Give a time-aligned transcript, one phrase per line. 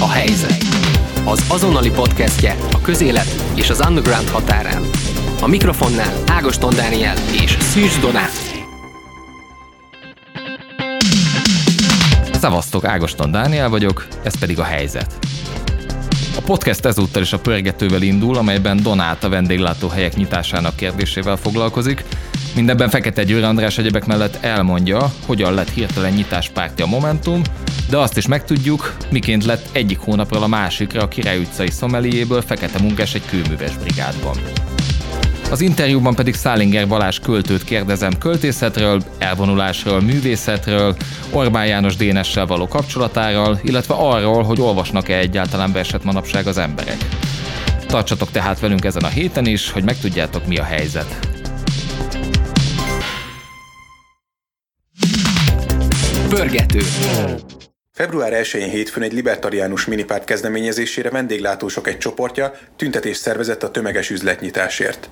[0.00, 0.64] A helyzet.
[1.24, 4.82] Az azonnali podcastje a közélet és az underground határán.
[5.40, 8.30] A mikrofonnál Ágoston Dániel és Szűcs Donát.
[12.32, 15.18] Szevasztok, Ágoston Dániel vagyok, ez pedig a helyzet.
[16.36, 22.04] A podcast ezúttal is a pörgetővel indul, amelyben Donát a vendéglátóhelyek nyitásának kérdésével foglalkozik.
[22.54, 27.42] Mindebben Fekete Győr András egyebek mellett elmondja, hogyan lett hirtelen nyitáspártja a Momentum,
[27.90, 32.78] de azt is megtudjuk, miként lett egyik hónapról a másikra a Király utcai szomeliéből fekete
[32.78, 34.36] munkás egy kőműves brigádban.
[35.50, 40.96] Az interjúban pedig Szálinger Balázs költőt kérdezem költészetről, elvonulásról, művészetről,
[41.30, 46.96] Orbán János Dénessel való kapcsolatáról, illetve arról, hogy olvasnak-e egyáltalán verset manapság az emberek.
[47.86, 51.37] Tartsatok tehát velünk ezen a héten is, hogy megtudjátok mi a helyzet.
[56.28, 56.80] Pörgető.
[57.98, 65.10] Február 1-én hétfőn egy libertariánus minipárt kezdeményezésére vendéglátósok egy csoportja tüntetést szervezett a tömeges üzletnyitásért.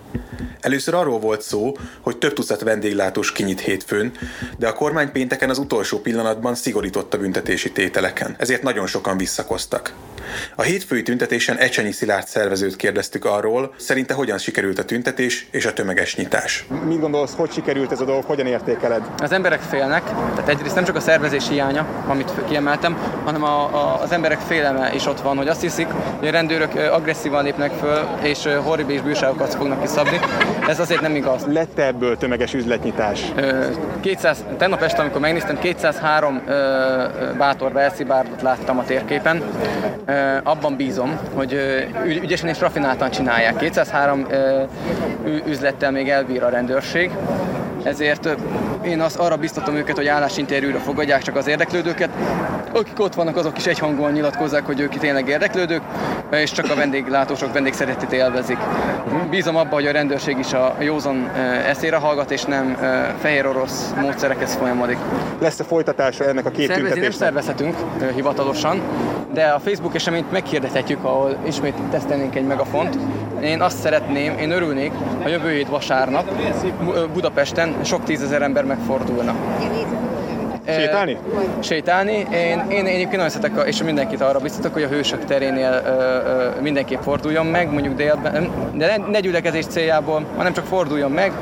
[0.61, 4.13] Először arról volt szó, hogy több tucat vendéglátós kinyit hétfőn,
[4.59, 9.93] de a kormány pénteken az utolsó pillanatban szigorította büntetési tételeken, ezért nagyon sokan visszakoztak.
[10.55, 15.73] A hétfői tüntetésen Ecsenyi Szilárd szervezőt kérdeztük arról, szerinte hogyan sikerült a tüntetés és a
[15.73, 16.67] tömeges nyitás.
[16.87, 19.03] Mit gondolsz, hogy sikerült ez a dolog, hogyan értékeled?
[19.19, 22.31] Az emberek félnek, tehát egyrészt nem csak a szervezés hiánya, amit
[22.79, 25.87] kiemeltem, hanem a, a, az emberek félelme is ott van, hogy azt hiszik,
[26.19, 30.19] hogy a rendőrök agresszívan lépnek föl, és horribilis bűságokat fognak kiszabni.
[30.69, 31.47] Ez azért nem igaz.
[31.53, 33.33] Lett ebből tömeges üzletnyitás?
[34.01, 36.43] 200, tegnap este, amikor megnéztem, 203
[37.39, 39.43] bátor belszibárdot láttam a térképen
[40.43, 41.59] abban bízom, hogy
[42.05, 43.57] ügyesen és rafináltan csinálják.
[43.57, 44.27] 203
[45.47, 47.11] üzlettel még elbír a rendőrség,
[47.87, 48.29] ezért
[48.85, 52.11] én azt arra biztatom őket, hogy állásinterjúra fogadják csak az érdeklődőket.
[52.73, 55.83] Akik ott vannak, azok is egyhangúan nyilatkozzák, hogy ők tényleg érdeklődők,
[56.31, 58.59] és csak a vendéglátósok vendégszeretét élvezik.
[59.31, 61.31] Bízom abba, hogy a rendőrség is a józan
[61.67, 62.77] eszére hallgat, és nem
[63.21, 64.99] fehér orosz módszerekhez folyamodik.
[65.41, 67.21] Lesz-e folytatása ennek a két Szervezni tüntetésnek?
[67.21, 67.77] nem szervezhetünk
[68.15, 68.83] hivatalosan,
[69.33, 72.99] de a Facebook eseményt meghirdethetjük, ahol ismét tesztelnénk egy megafont.
[73.47, 74.93] Én azt szeretném, én örülnék,
[75.23, 76.31] ha jövő hét vasárnap
[77.13, 79.35] Budapesten sok tízezer ember megfordulna.
[80.67, 81.19] Sétálni?
[81.63, 82.27] sétálni.
[82.33, 86.61] Én, én egyébként nagyon szeretek, és mindenkit arra biztatok, hogy a hősök terénél ö, ö,
[86.61, 91.33] mindenképp forduljon meg, mondjuk délben, de ne, ne gyülekezés céljából, hanem csak forduljon meg,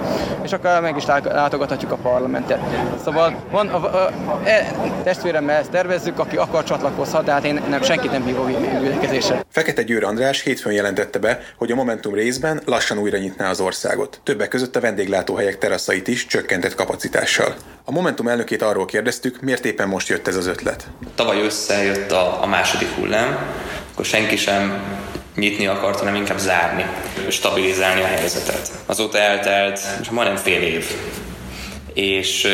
[0.43, 2.61] és akkor meg is látogathatjuk a parlamentet.
[3.05, 7.63] Szóval van, a, a, a, e, testvéremmel ezt tervezzük, aki akar csatlakozhat, de hát én
[7.69, 9.45] nem, senkit nem hívok gyülekezésre.
[9.51, 14.21] Fekete Győr András hétfőn jelentette be, hogy a Momentum részben lassan újra nyitná az országot.
[14.23, 17.55] Többek között a vendéglátóhelyek teraszait is csökkentett kapacitással.
[17.87, 20.87] A Momentum elnökét arról kérdeztük, miért éppen most jött ez az ötlet.
[21.15, 23.39] Tavaly összejött a, a második hullám,
[23.93, 24.83] akkor senki sem
[25.37, 26.87] nyitni akart, hanem inkább zárni,
[27.29, 28.71] stabilizálni a helyzetet.
[28.87, 29.81] Azóta eltelt
[30.11, 30.91] majdnem fél év,
[31.95, 32.49] és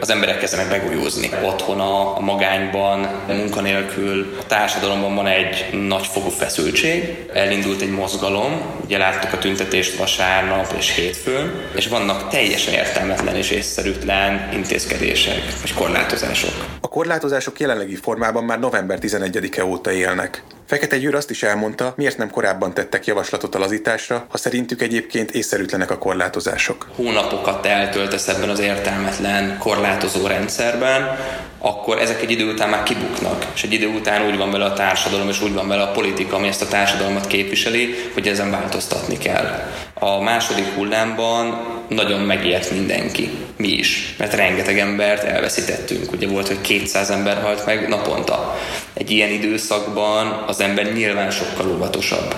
[0.00, 1.30] az emberek kezdenek begújózni.
[1.42, 7.26] Otthon a, a magányban, a munkanélkül, a társadalomban van egy nagyfokú feszültség.
[7.32, 13.50] Elindult egy mozgalom, ugye láttuk a tüntetést vasárnap és hétfőn, és vannak teljesen értelmetlen és
[13.50, 16.66] észszerűtlen intézkedések és korlátozások.
[16.80, 20.42] A korlátozások jelenlegi formában már november 11-e óta élnek.
[20.70, 25.30] Fekete Győr azt is elmondta, miért nem korábban tettek javaslatot a lazításra, ha szerintük egyébként
[25.30, 26.88] észszerűtlenek a korlátozások.
[26.96, 31.18] Hónapokat eltöltesz ebben az értelmetlen korlátozó rendszerben,
[31.58, 34.72] akkor ezek egy idő után már kibuknak, és egy idő után úgy van vele a
[34.72, 39.18] társadalom, és úgy van vele a politika, ami ezt a társadalmat képviseli, hogy ezen változtatni
[39.18, 39.68] kell.
[39.94, 46.12] A második hullámban nagyon megijedt mindenki, mi is, mert rengeteg embert elveszítettünk.
[46.12, 48.58] Ugye volt, hogy 200 ember halt meg naponta.
[49.00, 52.34] Egy ilyen időszakban az ember nyilván sokkal óvatosabb.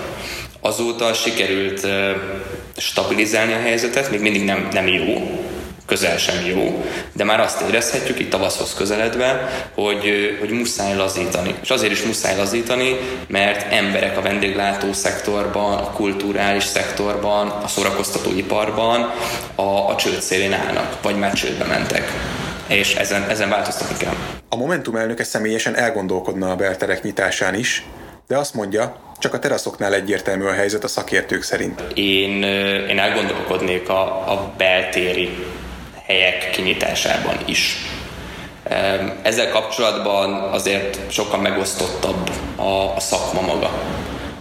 [0.59, 1.87] Azóta sikerült
[2.77, 5.39] stabilizálni a helyzetet, még mindig nem, nem jó,
[5.85, 11.55] közel sem jó, de már azt érezhetjük itt tavaszhoz közeledve, hogy, hogy muszáj lazítani.
[11.61, 19.13] És azért is muszáj lazítani, mert emberek a vendéglátó szektorban, a kulturális szektorban, a szórakoztatóiparban
[19.55, 22.11] a, a csőd szélén állnak, vagy már csődbe mentek.
[22.73, 24.13] És ezen, ezen változtatni kell.
[24.49, 27.85] A Momentum elnöke személyesen elgondolkodna a belterek nyitásán is,
[28.27, 31.83] de azt mondja, csak a teraszoknál egyértelmű a helyzet a szakértők szerint.
[31.93, 32.43] Én,
[32.89, 35.29] én elgondolkodnék a, a beltéri
[36.05, 37.77] helyek kinyitásában is.
[39.21, 43.81] Ezzel kapcsolatban azért sokkal megosztottabb a, a szakma maga,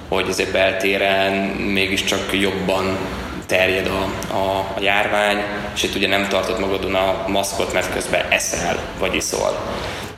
[0.08, 2.99] hogy azért beltéren mégiscsak jobban
[3.46, 5.44] terjed a, a, a járvány,
[5.74, 9.60] és itt ugye nem tartod magadon a maszkot, mert közben eszel, vagy iszol.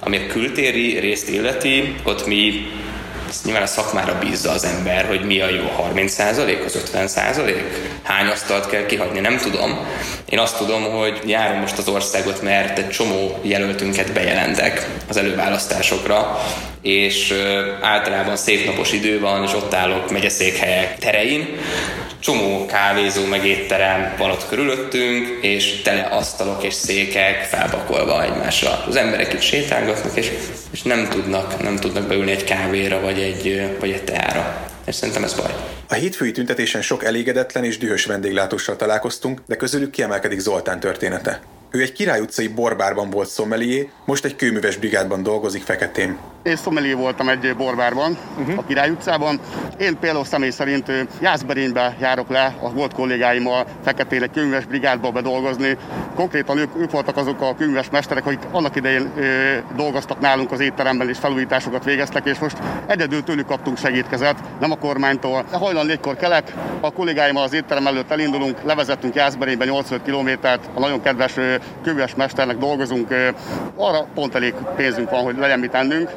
[0.00, 2.66] Ami a kültéri részt illeti, ott mi
[3.34, 7.08] ezt nyilván a szakmára bízza az ember, hogy mi a jó 30 százalék, az 50
[7.08, 7.64] százalék,
[8.02, 9.86] hány asztalt kell kihagyni, nem tudom.
[10.28, 16.40] Én azt tudom, hogy járom most az országot, mert egy csomó jelöltünket bejelentek az előválasztásokra,
[16.82, 17.34] és
[17.80, 21.58] általában szép napos idő van, és ott állok megyeszékhelyek terein,
[22.24, 28.84] csomó kávézó, meg étterem van ott körülöttünk, és tele asztalok és székek felpakolva egymásra.
[28.88, 30.30] Az emberek itt sétálgatnak, és,
[30.70, 34.70] és nem, tudnak, nem tudnak beülni egy kávéra, vagy egy, vagy egy teára.
[34.86, 35.54] És szerintem ez baj.
[35.88, 41.40] A hétfői tüntetésen sok elégedetlen és dühös vendéglátóssal találkoztunk, de közülük kiemelkedik Zoltán története.
[41.74, 46.18] Ő egy Király utcai borbárban volt szomelié, most egy kőműves brigádban dolgozik Feketén.
[46.42, 48.58] Én szomelié voltam egy borbárban, uh-huh.
[48.58, 49.40] a Király utcában.
[49.78, 55.76] Én például személy szerint Jászberénybe járok le a volt kollégáimmal Feketén egy kőműves brigádba bedolgozni.
[56.14, 59.22] Konkrétan ők, ők voltak azok a kőműves mesterek, akik annak idején ö,
[59.76, 62.56] dolgoztak nálunk az étteremben és felújításokat végeztek, és most
[62.86, 65.44] egyedül tőlük kaptunk segítkezet, nem a kormánytól.
[65.52, 71.02] Hajlan négykor kelek, a kollégáimmal az étterem előtt elindulunk, levezettünk Jászberénybe 85 kilométert, a nagyon
[71.02, 71.34] kedves
[71.82, 73.08] kőműves mesternek dolgozunk,
[73.76, 76.11] arra pont elég pénzünk van, hogy legyen mit ennünk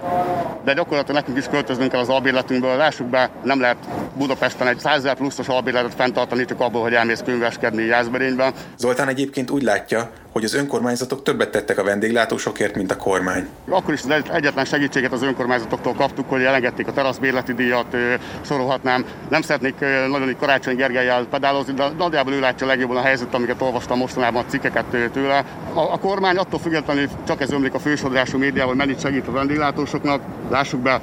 [0.68, 2.76] de gyakorlatilag nekünk is költöznünk kell az albérletünkből.
[2.76, 3.78] Lássuk be, nem lehet
[4.18, 8.54] Budapesten egy 100 pluszos albérletet fenntartani csak abból, hogy elmész könyveskedni Jászberényben.
[8.78, 13.48] Zoltán egyébként úgy látja, hogy az önkormányzatok többet tettek a vendéglátósokért, mint a kormány.
[13.70, 17.96] Akkor is az egyetlen segítséget az önkormányzatoktól kaptuk, hogy elengedték a teraszbérleti díjat,
[18.42, 19.06] sorolhatnám.
[19.30, 19.76] Nem szeretnék
[20.10, 24.44] nagyon így Karácsony Gergelyel pedálozni, de nagyjából ő látja legjobban a helyzetet, amiket olvastam mostanában
[24.44, 25.46] a cikkeket tőle.
[25.74, 29.32] A, a kormány attól függetlenül csak ez ömlik a fősodrású médiával, hogy mennyit segít a
[29.32, 30.22] vendéglátósoknak.
[30.50, 31.02] Lássuk be,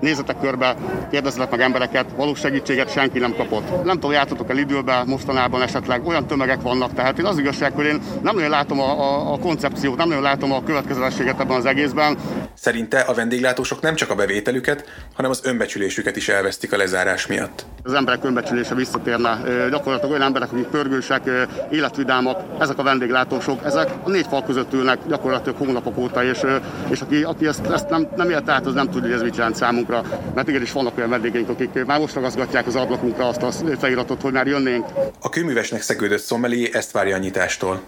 [0.00, 0.76] nézzetek körbe,
[1.10, 3.84] kérdezzetek meg embereket, valós segítséget senki nem kapott.
[3.84, 7.84] Nem tudom, jártatok el időbe mostanában esetleg, olyan tömegek vannak, tehát én az igazság, hogy
[7.84, 11.64] én nem nagyon látom a, a, a koncepciót, nem nagyon látom a következetességet ebben az
[11.64, 12.16] egészben.
[12.54, 14.84] Szerinte a vendéglátósok nem csak a bevételüket,
[15.14, 17.64] hanem az önbecsülésüket is elvesztik a lezárás miatt.
[17.82, 19.40] Az emberek önbecsülése visszatérne.
[19.70, 21.30] Gyakorlatilag olyan emberek, akik pörgősek,
[21.70, 26.40] életvidámak, ezek a vendéglátósok, ezek a négy fal között ülnek gyakorlatilag hónapok óta, és,
[26.88, 29.36] és aki, aki ezt, ezt nem, nem élt át, az nem tudja, hogy ez mit
[29.36, 30.02] jelent számunkra.
[30.34, 34.32] Mert igenis vannak olyan vendégeink, akik már most ragaszgatják az ablakunkra azt a feliratot, hogy
[34.32, 34.86] már jönnénk.
[35.20, 37.80] A kőművesnek szegődött szomeli ezt várja a nyitástól.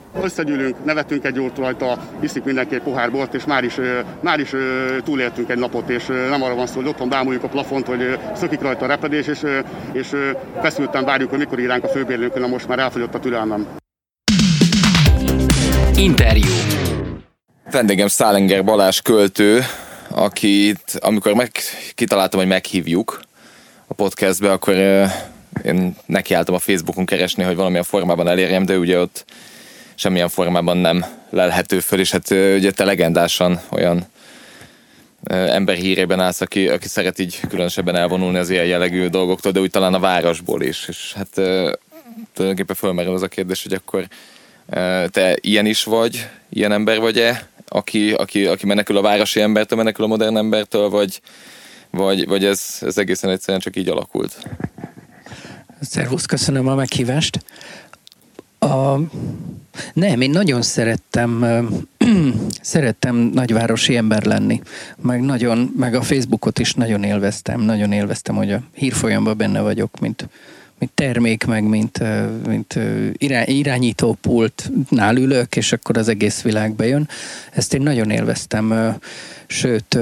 [0.63, 3.75] Összegyűlünk, nevetünk egy jót rajta, iszik mindenki egy pohár bort, és már is,
[4.21, 4.51] már is
[5.05, 8.61] túléltünk egy napot, és nem arra van szó, hogy otthon bámuljuk a plafont, hogy szökik
[8.61, 9.41] rajta a repedés, és,
[9.93, 10.09] és
[10.61, 13.67] feszülten várjuk, hogy mikor íránk a főbérlőnkön, most már elfogyott a türelmem.
[15.97, 16.51] Interjú.
[17.71, 19.61] Vendégem Szálenger Balázs költő,
[20.09, 21.51] akit amikor meg,
[21.95, 23.21] kitaláltam, hogy meghívjuk
[23.87, 24.75] a podcastbe, akkor
[25.65, 29.25] én nekiálltam a Facebookon keresni, hogy valamilyen formában elérjem, de ugye ott
[29.95, 34.07] semmilyen formában nem lelhető föl, és hát ugye te legendásan olyan
[35.25, 39.71] ember hírében állsz, aki, aki szeret így különösebben elvonulni az ilyen jellegű dolgoktól, de úgy
[39.71, 40.85] talán a városból is.
[40.89, 41.29] És hát
[42.33, 44.07] tulajdonképpen fölmerül az a kérdés, hogy akkor
[45.11, 50.05] te ilyen is vagy, ilyen ember vagy-e, aki, aki, aki menekül a városi embertől, menekül
[50.05, 51.21] a modern embertől, vagy,
[51.91, 54.49] vagy, vagy ez, ez egészen egyszerűen csak így alakult?
[55.81, 57.45] Szervusz, köszönöm a meghívást.
[58.59, 58.97] A...
[59.93, 61.47] Nem, én nagyon szerettem,
[62.61, 64.61] szerettem nagyvárosi ember lenni.
[65.01, 67.61] Meg, nagyon, meg a Facebookot is nagyon élveztem.
[67.61, 70.29] Nagyon élveztem, hogy a hírfolyamban benne vagyok, mint,
[70.79, 72.01] mint termék, meg mint,
[72.47, 72.79] mint
[73.47, 77.09] irányító pultnál ülök, és akkor az egész világ bejön.
[77.53, 78.97] Ezt én nagyon élveztem.
[79.47, 79.99] Sőt,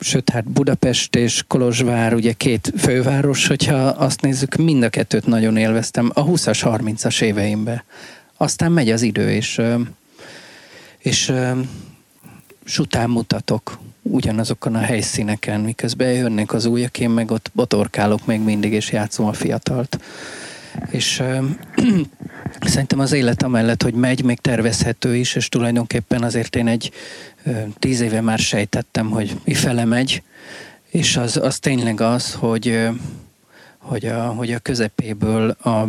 [0.00, 5.56] sőt, hát Budapest és Kolozsvár, ugye két főváros, hogyha azt nézzük, mind a kettőt nagyon
[5.56, 7.82] élveztem a 20-as, 30-as éveimben.
[8.44, 9.60] Aztán megy az idő, és,
[10.98, 11.32] és,
[12.64, 18.40] és után mutatok ugyanazokon a helyszíneken, miközben jönnek az újak, én meg ott botorkálok még
[18.40, 19.98] mindig, és játszom a fiatalt.
[20.90, 21.38] És ö,
[22.60, 26.90] szerintem az élet amellett, hogy megy, még tervezhető is, és tulajdonképpen azért én egy
[27.44, 30.22] ö, tíz éve már sejtettem, hogy mi fele megy,
[30.90, 32.88] és az, az tényleg az, hogy ö,
[33.84, 35.88] hogy a, hogy a közepéből, a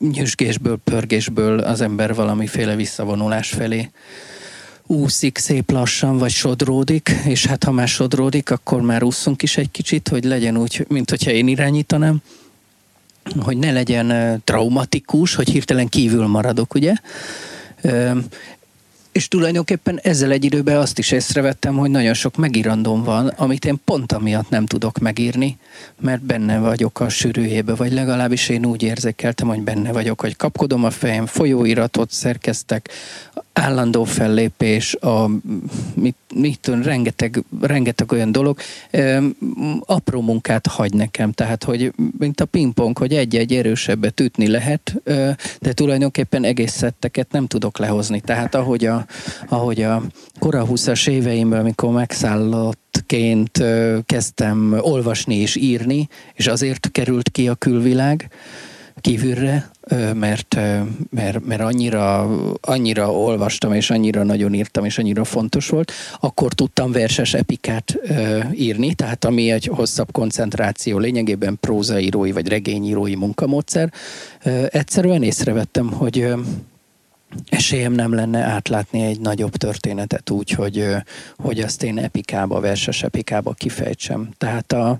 [0.00, 3.90] nyüzsgésből, pörgésből az ember valamiféle visszavonulás felé
[4.86, 9.70] úszik szép lassan, vagy sodródik, és hát ha már sodródik, akkor már úszunk is egy
[9.70, 12.16] kicsit, hogy legyen úgy, mint hogyha én irányítanám,
[13.40, 16.94] hogy ne legyen traumatikus, hogy hirtelen kívül maradok, ugye?
[19.12, 23.80] És tulajdonképpen ezzel egy időben azt is észrevettem, hogy nagyon sok megírandóm van, amit én
[23.84, 25.58] pont amiatt nem tudok megírni,
[26.00, 30.84] mert benne vagyok a sűrűjébe, vagy legalábbis én úgy érzékeltem, hogy benne vagyok, hogy kapkodom
[30.84, 32.88] a fejem, folyóiratot szerkeztek,
[33.52, 35.30] állandó fellépés, a,
[35.94, 38.58] mit, mit tudom, rengeteg, rengeteg olyan dolog,
[39.80, 45.02] apró munkát hagy nekem, tehát hogy mint a pingpong, hogy egy-egy erősebbet ütni lehet,
[45.60, 48.20] de tulajdonképpen egész szetteket nem tudok lehozni.
[48.20, 49.06] Tehát ahogy a,
[49.48, 50.02] ahogy a
[50.38, 53.64] kora 20-as éveimben, amikor megszállott ként
[54.06, 58.30] kezdtem olvasni és írni, és azért került ki a külvilág
[59.00, 59.70] kívülre,
[60.14, 60.58] mert,
[61.10, 62.28] mert, mert annyira,
[62.60, 67.98] annyira olvastam, és annyira nagyon írtam, és annyira fontos volt, akkor tudtam verses epikát
[68.52, 73.92] írni, tehát ami egy hosszabb koncentráció, lényegében prózaírói vagy regényírói munkamódszer.
[74.68, 76.34] Egyszerűen észrevettem, hogy
[77.48, 80.86] esélyem nem lenne átlátni egy nagyobb történetet úgy, hogy,
[81.36, 84.28] hogy azt én epikába, verses epikába kifejtsem.
[84.38, 84.98] Tehát a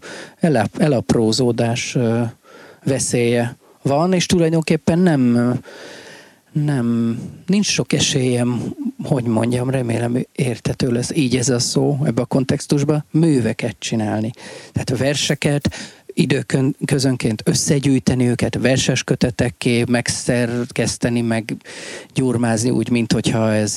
[0.79, 1.97] elaprózódás
[2.85, 5.55] veszélye van, és tulajdonképpen nem,
[6.53, 12.27] nem, nincs sok esélyem, hogy mondjam, remélem értető lesz így ez a szó ebbe a
[12.27, 14.31] kontextusba, műveket csinálni.
[14.73, 15.75] Tehát verseket,
[16.21, 21.57] időközönként összegyűjteni őket, verses kötetekké, megszerkeszteni, meg
[22.15, 23.77] gyurmázni úgy, mint hogyha ez,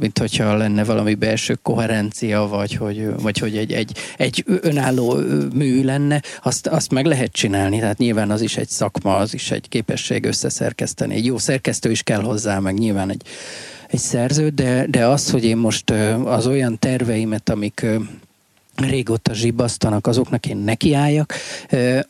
[0.00, 5.14] mint hogyha lenne valami belső koherencia, vagy hogy, vagy hogy egy, egy, egy önálló
[5.54, 7.78] mű lenne, azt, azt meg lehet csinálni.
[7.78, 11.14] Tehát nyilván az is egy szakma, az is egy képesség összeszerkeszteni.
[11.14, 13.22] Egy jó szerkesztő is kell hozzá, meg nyilván egy,
[13.86, 15.90] egy szerző, de, de az, hogy én most
[16.24, 17.86] az olyan terveimet, amik
[18.76, 21.34] régóta zsibasztanak, azoknak én nekiálljak,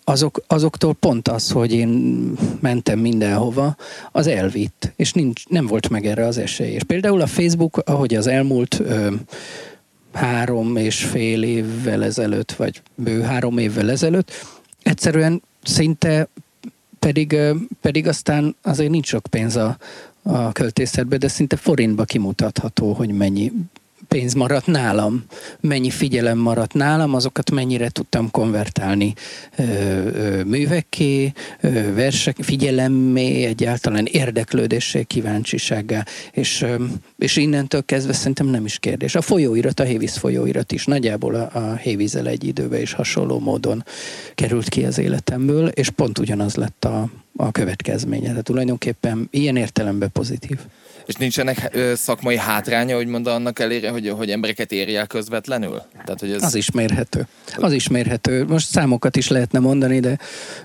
[0.05, 1.89] azok, azoktól pont az, hogy én
[2.61, 3.77] mentem mindenhova,
[4.13, 6.73] az elvitt, és nincs, nem volt meg erre az esély.
[6.73, 9.15] És például a Facebook, ahogy az elmúlt ö,
[10.13, 14.31] három és fél évvel ezelőtt, vagy bő három évvel ezelőtt,
[14.83, 16.29] egyszerűen szinte
[16.99, 17.37] pedig,
[17.81, 19.77] pedig aztán azért nincs sok pénz a,
[20.23, 23.53] a költészetben, de szinte forintba kimutatható, hogy mennyi
[24.11, 25.25] pénz maradt nálam,
[25.61, 29.15] mennyi figyelem maradt nálam, azokat mennyire tudtam konvertálni
[29.57, 31.33] ö, művekké,
[31.95, 36.67] versek, figyelemmé, egyáltalán érdeklődéssé, kíváncsisággá, és,
[37.19, 39.15] és innentől kezdve szerintem nem is kérdés.
[39.15, 43.85] A folyóirat, a Hévíz folyóirat is nagyjából a, a Hévízzel egy időben és hasonló módon
[44.35, 48.29] került ki az életemből, és pont ugyanaz lett a, a következménye.
[48.29, 50.59] Tehát tulajdonképpen ilyen értelemben pozitív.
[51.07, 55.83] És nincsenek szakmai hátránya, hogy mondta annak elére, hogy, hogy embereket érj el közvetlenül?
[56.05, 56.43] Tehát, hogy ez...
[56.43, 57.27] Az is mérhető.
[57.57, 58.45] Az is mérhető.
[58.45, 60.19] Most számokat is lehetne mondani, de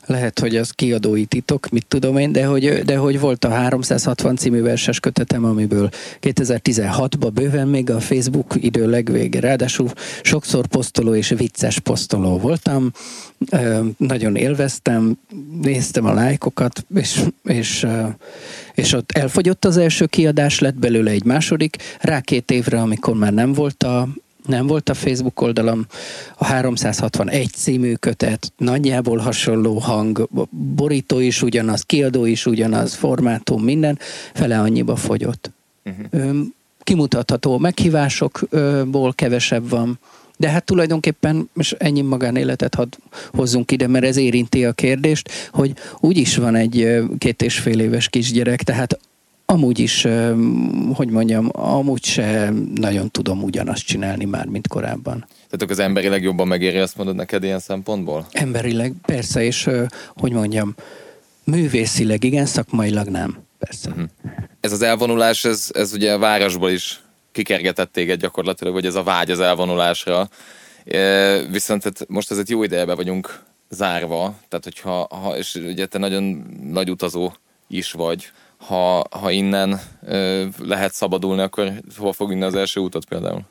[0.05, 4.35] lehet, hogy az kiadói titok, mit tudom én, de hogy, de hogy volt a 360
[4.35, 5.89] című verses kötetem, amiből
[6.21, 9.39] 2016-ban bőven még a Facebook idő legvége.
[9.39, 12.91] Ráadásul sokszor posztoló és vicces posztoló voltam.
[13.97, 15.17] Nagyon élveztem,
[15.61, 17.85] néztem a lájkokat, és, és
[18.75, 23.33] és ott elfogyott az első kiadás, lett belőle egy második, rá két évre, amikor már
[23.33, 24.07] nem volt a,
[24.45, 25.85] nem volt a Facebook oldalam,
[26.37, 30.29] a 361 című kötet, nagyjából hasonló hang,
[30.75, 33.99] borító is ugyanaz, kiadó is ugyanaz, formátum, minden,
[34.33, 35.51] fele annyiba fogyott.
[35.85, 36.37] Uh-huh.
[36.83, 39.99] Kimutatható meghívásokból kevesebb van,
[40.37, 42.95] de hát tulajdonképpen, most ennyi magánéletet hadd
[43.33, 47.79] hozzunk ide, mert ez érinti a kérdést, hogy úgy is van egy két és fél
[47.79, 48.99] éves kisgyerek, tehát
[49.45, 50.07] amúgy is,
[50.93, 55.25] hogy mondjam, amúgy se nagyon tudom ugyanazt csinálni már, mint korábban.
[55.49, 58.27] Tehát az emberileg jobban megéri, azt mondod neked ilyen szempontból?
[58.31, 59.69] Emberileg, persze, és
[60.15, 60.75] hogy mondjam,
[61.43, 63.37] művészileg igen, szakmailag nem.
[63.59, 63.89] Persze.
[63.89, 64.05] Uh-huh.
[64.59, 67.03] Ez az elvonulás, ez, ez ugye a városból is
[67.35, 70.29] kikergetett téged gyakorlatilag, vagy ez a vágy az elvonulásra.
[71.51, 75.97] Viszont tehát most ez egy jó idejebe vagyunk zárva, tehát hogyha, ha, és ugye te
[75.97, 76.23] nagyon
[76.63, 77.31] nagy utazó
[77.67, 79.79] is vagy, ha, ha innen
[80.59, 83.41] lehet szabadulni, akkor hol fog innen az első utat például?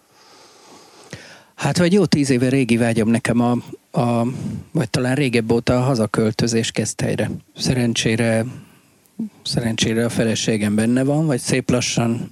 [1.54, 3.56] Hát, vagy jó tíz éve régi vágyam nekem a,
[4.00, 4.26] a
[4.72, 7.30] vagy talán régebb óta a hazaköltözés kezd helyre.
[7.56, 8.44] Szerencsére
[9.46, 12.30] szerencsére a feleségem benne van, vagy szép lassan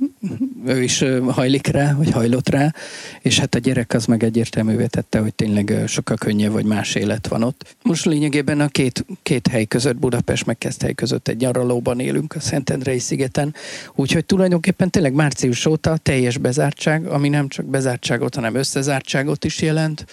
[0.66, 2.74] ő is hajlik rá, vagy hajlott rá,
[3.20, 7.28] és hát a gyerek az meg egyértelművé tette, hogy tényleg sokkal könnyebb, vagy más élet
[7.28, 7.76] van ott.
[7.82, 12.40] Most lényegében a két, két hely között, Budapest meg hely között egy nyaralóban élünk a
[12.40, 13.54] Szentendrei szigeten,
[13.94, 20.06] úgyhogy tulajdonképpen tényleg március óta teljes bezártság, ami nem csak bezártságot, hanem összezártságot is jelent.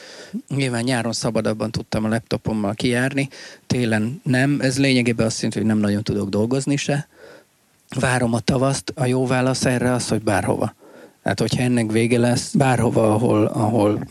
[0.56, 3.30] Nyilván nyáron szabadabban tudtam a laptopommal kijárni,
[3.68, 4.58] télen nem.
[4.62, 6.76] Ez lényegében azt jelenti, hogy nem nagyon tudok dolgozni.
[7.96, 10.74] Várom a tavaszt, a jó válasz erre az, hogy bárhova.
[11.24, 14.08] Tehát, hogyha ennek vége lesz, bárhova, ahol, ahol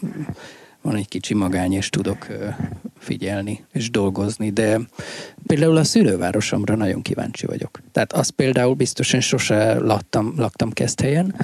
[0.83, 2.27] van egy kicsi magány, és tudok
[2.99, 4.81] figyelni és dolgozni, de
[5.47, 7.81] például a szülővárosomra nagyon kíváncsi vagyok.
[7.93, 10.71] Tehát azt például biztosan sose laktam, laktam
[11.03, 11.35] helyen,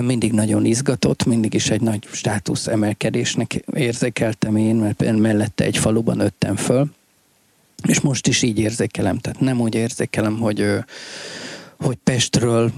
[0.00, 6.20] mindig nagyon izgatott, mindig is egy nagy státusz emelkedésnek érzékeltem én, mert mellette egy faluban
[6.20, 6.90] öttem föl,
[7.84, 10.66] és most is így érzékelem, tehát nem úgy érzékelem, hogy,
[11.78, 12.72] hogy Pestről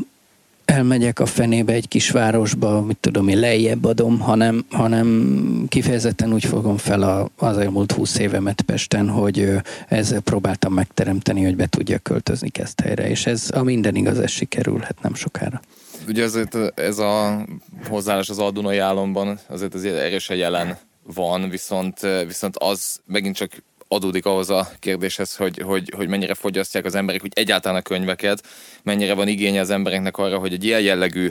[0.67, 6.45] elmegyek a fenébe egy kis városba, mit tudom én, lejjebb adom, hanem, hanem kifejezetten úgy
[6.45, 9.51] fogom fel a, az elmúlt húsz évemet Pesten, hogy
[9.89, 12.51] ezzel próbáltam megteremteni, hogy be tudja költözni
[12.83, 15.61] helyre, és ez a minden igaz, ez sikerülhet nem sokára.
[16.09, 17.45] Ugye azért ez a
[17.89, 20.79] hozzáállás az Aldunai államban azért azért erősen jelen
[21.15, 23.51] van, viszont, viszont az megint csak
[23.89, 28.43] adódik ahhoz a kérdéshez, hogy, hogy, hogy mennyire fogyasztják az emberek hogy egyáltalán a könyveket,
[28.83, 31.29] mennyire van igénye az embereknek arra, hogy egy ilyen jellegű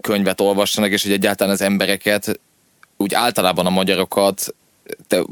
[0.00, 2.40] könyvet olvassanak, és hogy egyáltalán az embereket,
[2.96, 4.54] úgy általában a magyarokat,
[5.06, 5.22] te,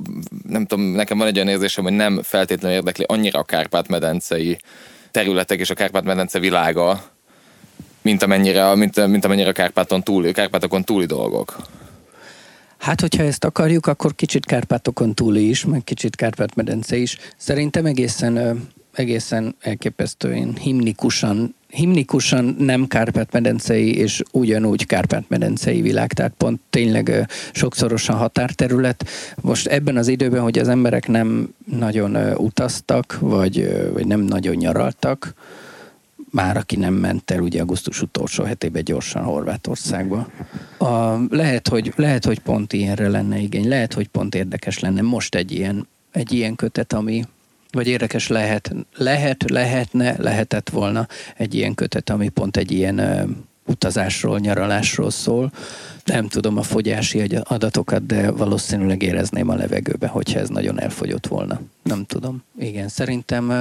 [0.48, 4.58] nem tudom, nekem van egy olyan érzésem, hogy nem feltétlenül érdekli annyira a Kárpát-medencei
[5.10, 7.02] területek és a Kárpát-medence világa,
[8.02, 11.56] mint amennyire, mint, mint amennyire a Kárpáton túli, Kárpátokon túli dolgok.
[12.78, 17.18] Hát, hogyha ezt akarjuk, akkor kicsit Kárpátokon túli is, meg kicsit Kárpát-medence is.
[17.36, 27.26] Szerintem egészen, egészen elképesztően himnikusan, himnikusan nem Kárpát-medencei és ugyanúgy Kárpát-medencei világ, tehát pont tényleg
[27.52, 29.08] sokszorosan határterület.
[29.40, 35.34] Most ebben az időben, hogy az emberek nem nagyon utaztak, vagy, vagy nem nagyon nyaraltak,
[36.36, 40.28] már aki nem ment el ugye augusztus utolsó hetében gyorsan Horvátországba.
[40.78, 45.34] A, lehet, hogy, lehet, hogy pont ilyenre lenne igény, lehet, hogy pont érdekes lenne most
[45.34, 47.24] egy ilyen, egy ilyen kötet, ami,
[47.70, 53.00] vagy érdekes lehet, lehet, lehetne, lehetett volna egy ilyen kötet, ami pont egy ilyen
[53.66, 55.52] utazásról, nyaralásról szól.
[56.04, 61.60] Nem tudom a fogyási adatokat, de valószínűleg érezném a levegőbe, hogyha ez nagyon elfogyott volna.
[61.82, 62.42] Nem tudom.
[62.58, 63.52] Igen, szerintem,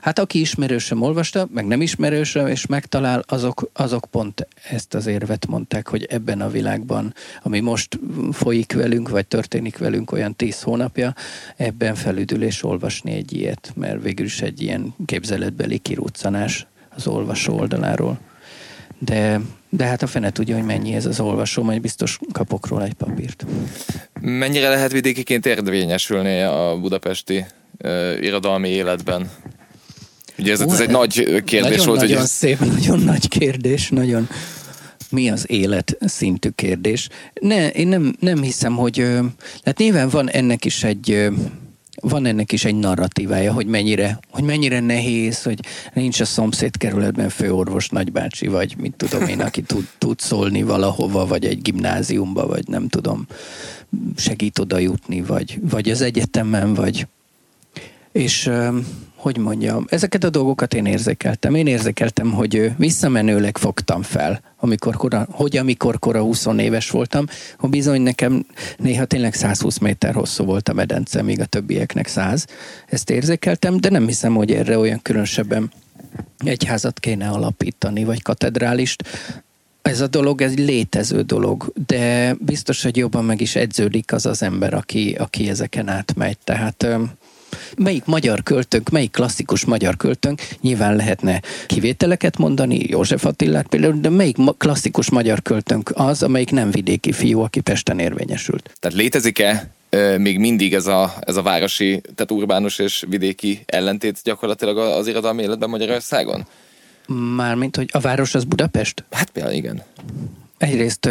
[0.00, 5.46] hát aki ismerősöm olvasta, meg nem ismerősöm, és megtalál, azok, azok pont ezt az érvet
[5.46, 7.98] mondták, hogy ebben a világban, ami most
[8.32, 11.14] folyik velünk, vagy történik velünk olyan tíz hónapja,
[11.56, 18.18] ebben felüdülés olvasni egy ilyet, mert végül is egy ilyen képzeletbeli kiruccanás az olvasó oldaláról
[19.04, 22.84] de, de hát a fene tudja, hogy mennyi ez az olvasó, majd biztos kapok róla
[22.84, 23.46] egy papírt.
[24.20, 27.44] Mennyire lehet vidékiként érvényesülni a budapesti
[27.84, 29.30] uh, irodalmi életben?
[30.38, 32.00] Ugye ez, ez egy nagy kérdés nagyon, volt.
[32.00, 32.26] Nagyon hogy...
[32.26, 34.28] szép, nagyon nagy kérdés, nagyon
[35.10, 37.08] mi az élet szintű kérdés.
[37.40, 39.06] Ne, én nem, nem hiszem, hogy...
[39.64, 41.30] Hát nyilván van ennek is egy
[42.02, 45.60] van ennek is egy narratívája, hogy mennyire, hogy mennyire nehéz, hogy
[45.94, 51.26] nincs a szomszéd kerületben főorvos nagybácsi, vagy mit tudom én, aki tud, tud szólni valahova,
[51.26, 53.26] vagy egy gimnáziumba, vagy nem tudom,
[54.16, 57.06] segít oda jutni, vagy, vagy az egyetemen, vagy.
[58.12, 58.50] És
[59.22, 61.54] hogy mondjam, ezeket a dolgokat én érzékeltem.
[61.54, 67.26] Én érzékeltem, hogy visszamenőleg fogtam fel, amikor kora, hogy amikor kora 20 éves voltam,
[67.58, 72.46] hogy bizony nekem néha tényleg 120 méter hosszú volt a medence, míg a többieknek 100.
[72.88, 75.70] Ezt érzékeltem, de nem hiszem, hogy erre olyan különösebben
[76.44, 79.02] egyházat kéne alapítani, vagy katedrálist.
[79.82, 84.26] Ez a dolog, ez egy létező dolog, de biztos, hogy jobban meg is edződik az
[84.26, 86.38] az ember, aki, aki ezeken átmegy.
[86.44, 86.86] Tehát
[87.76, 94.08] Melyik magyar költőnk, melyik klasszikus magyar költőnk, nyilván lehetne kivételeket mondani, József Attilát például, de
[94.08, 98.70] melyik klasszikus magyar költőnk az, amelyik nem vidéki fiú, aki Pesten érvényesült?
[98.80, 99.70] Tehát létezik-e
[100.18, 105.42] még mindig ez a, ez a városi, tehát urbánus és vidéki ellentét gyakorlatilag az irodalmi
[105.42, 106.46] életben Magyarországon?
[107.36, 109.04] Mármint, hogy a város az Budapest?
[109.10, 109.82] Hát például igen
[110.62, 111.08] egyrészt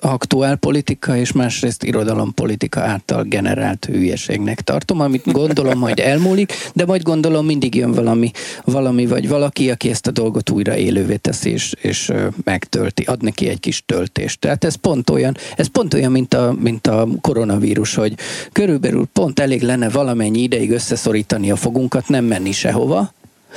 [0.00, 7.02] aktuál politika, és másrészt irodalompolitika által generált hülyeségnek tartom, amit gondolom, hogy elmúlik, de majd
[7.02, 8.30] gondolom mindig jön valami,
[8.64, 12.12] valami vagy valaki, aki ezt a dolgot újra élővé teszi, és, és
[12.44, 14.40] megtölti, ad neki egy kis töltést.
[14.40, 18.14] Tehát ez pont olyan, ez pont olyan, mint a, mint a koronavírus, hogy
[18.52, 23.12] körülbelül pont elég lenne valamennyi ideig összeszorítani a fogunkat, nem menni sehova,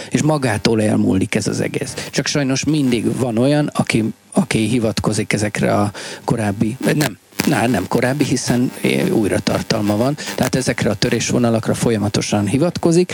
[0.10, 1.94] és magától elmúlik ez az egész.
[2.12, 5.92] Csak sajnos mindig van olyan, aki, aki hivatkozik ezekre a
[6.24, 8.72] korábbi, nem, Na, nem korábbi, hiszen
[9.12, 13.14] újra tartalma van, tehát ezekre a törésvonalakra folyamatosan hivatkozik.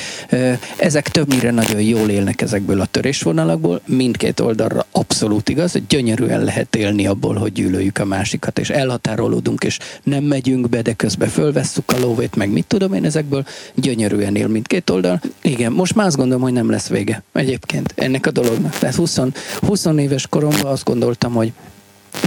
[0.78, 6.76] Ezek többnyire nagyon jól élnek ezekből a törésvonalakból, mindkét oldalra abszolút igaz, hogy gyönyörűen lehet
[6.76, 11.92] élni abból, hogy gyűlöljük a másikat, és elhatárolódunk, és nem megyünk be, de közben fölvesszük
[11.92, 15.22] a lóvét, meg mit tudom én, ezekből gyönyörűen él mindkét oldal.
[15.42, 18.78] Igen, most már azt gondolom, hogy nem lesz vége egyébként ennek a dolognak.
[18.78, 19.20] Tehát 20,
[19.60, 21.52] 20 éves koromban azt gondoltam, hogy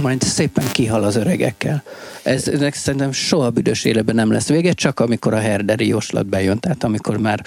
[0.01, 1.83] majd szépen kihal az öregekkel.
[2.23, 6.59] Ez, ennek szerintem soha büdös életben nem lesz vége, csak amikor a herderi jóslat bejön,
[6.59, 7.43] tehát amikor már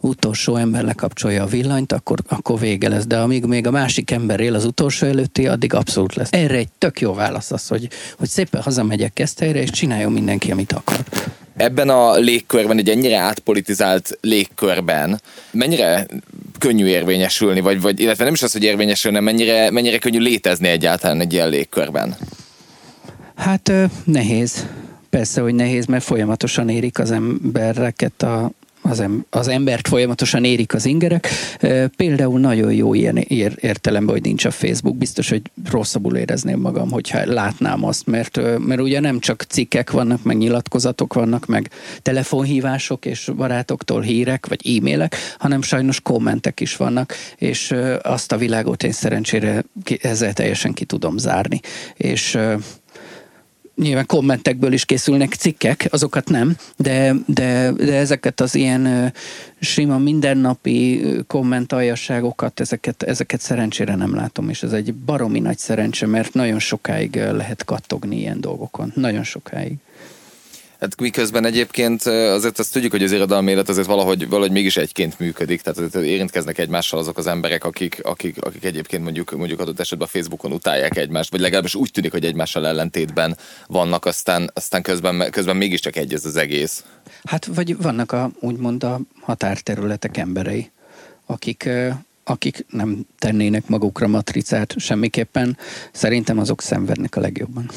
[0.00, 3.06] utolsó ember lekapcsolja a villanyt, akkor, akkor vége lesz.
[3.06, 6.28] De amíg még a másik ember él az utolsó előtti, addig abszolút lesz.
[6.32, 7.88] Erre egy tök jó válasz az, hogy,
[8.18, 10.98] hogy szépen hazamegyek Keszthelyre, és csináljon mindenki, amit akar
[11.60, 16.06] ebben a légkörben, egy ennyire átpolitizált légkörben mennyire
[16.60, 21.20] könnyű érvényesülni, vagy, vagy illetve nem is az, hogy érvényesülni, mennyire, mennyire könnyű létezni egyáltalán
[21.20, 22.16] egy ilyen légkörben?
[23.34, 23.72] Hát
[24.04, 24.66] nehéz.
[25.10, 28.50] Persze, hogy nehéz, mert folyamatosan érik az embereket a,
[28.90, 31.28] az, em, az embert folyamatosan érik az ingerek.
[31.96, 34.96] Például nagyon jó ilyen ér, értelemben, hogy nincs a Facebook.
[34.96, 40.22] Biztos, hogy rosszabbul érezném magam, hogyha látnám azt, mert, mert ugye nem csak cikkek vannak,
[40.22, 41.70] meg nyilatkozatok vannak, meg
[42.02, 48.82] telefonhívások és barátoktól hírek, vagy e-mailek, hanem sajnos kommentek is vannak, és azt a világot
[48.82, 49.64] én szerencsére
[50.00, 51.60] ezzel teljesen ki tudom zárni.
[51.96, 52.38] És
[53.76, 59.12] nyilván kommentekből is készülnek cikkek, azokat nem, de, de, de ezeket az ilyen
[59.60, 66.32] sima mindennapi kommentaljaságokat, ezeket, ezeket szerencsére nem látom, és ez egy baromi nagy szerencse, mert
[66.34, 69.76] nagyon sokáig lehet kattogni ilyen dolgokon, nagyon sokáig.
[70.80, 75.18] Hát miközben egyébként azért azt tudjuk, hogy az irodalmi élet azért valahogy, valahogy mégis egyként
[75.18, 80.06] működik, tehát érintkeznek egymással azok az emberek, akik, akik, akik egyébként mondjuk, mondjuk adott esetben
[80.06, 85.30] a Facebookon utálják egymást, vagy legalábbis úgy tűnik, hogy egymással ellentétben vannak, aztán, aztán közben,
[85.30, 86.84] közben mégiscsak egy ez az egész.
[87.24, 90.70] Hát vagy vannak a, úgymond a határterületek emberei,
[91.26, 91.68] akik
[92.24, 95.56] akik nem tennének magukra matricát semmiképpen,
[95.92, 97.70] szerintem azok szenvednek a legjobban.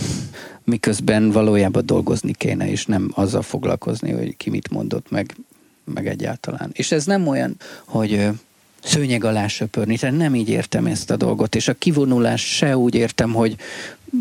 [0.63, 5.35] Miközben valójában dolgozni kéne, és nem azzal foglalkozni, hogy ki mit mondott meg,
[5.83, 6.69] meg egyáltalán.
[6.73, 8.29] És ez nem olyan, hogy
[8.83, 12.95] szőnyeg alá söpörni, tehát nem így értem ezt a dolgot, és a kivonulás se úgy
[12.95, 13.55] értem, hogy,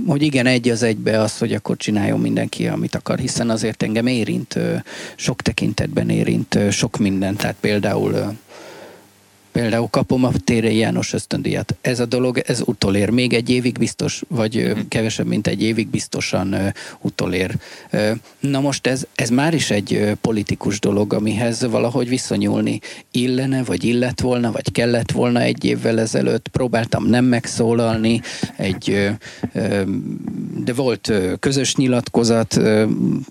[0.07, 4.07] hogy igen, egy az egybe az, hogy akkor csináljon mindenki, amit akar, hiszen azért engem
[4.07, 4.59] érint,
[5.17, 8.37] sok tekintetben érint sok minden, tehát például
[9.53, 11.77] Például kapom a Térei János ösztöndíjat.
[11.81, 13.11] Ez a dolog, ez utolér.
[13.11, 14.89] Még egy évig biztos, vagy hmm.
[14.89, 16.57] kevesebb, mint egy évig biztosan
[17.01, 17.57] utolér.
[18.41, 24.21] Na most ez, ez már is egy politikus dolog, amihez valahogy viszonyulni illene, vagy illet
[24.21, 26.49] volna, vagy kellett volna egy évvel ezelőtt.
[26.49, 28.21] Próbáltam nem megszólalni,
[28.57, 29.11] egy,
[30.65, 32.61] de volt közös nyilatkozat,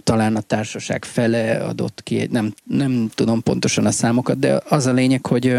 [0.04, 4.92] talán a társaság fele adott ki, nem, nem tudom pontosan a számokat, de az a
[4.92, 5.58] lényeg, hogy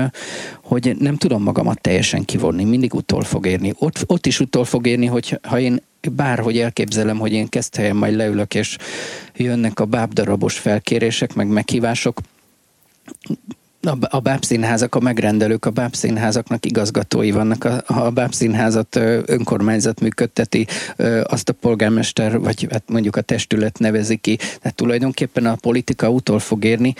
[0.62, 3.72] hogy nem tudom magamat teljesen kivonni, mindig utol fog érni.
[3.79, 8.14] Ott, ott is utol fog érni, hogy ha én bárhogy elképzelem, hogy én helyen majd
[8.14, 8.77] leülök, és
[9.37, 12.20] jönnek a bábdarabos felkérések, meg meghívások,
[13.83, 17.64] a, a bábszínházak, a megrendelők, a bábszínházaknak igazgatói vannak.
[17.64, 20.66] A, a bábszínházat önkormányzat működteti,
[21.25, 24.37] azt a polgármester, vagy hát mondjuk a testület nevezi ki.
[24.37, 26.95] Tehát tulajdonképpen a politika utol fog érni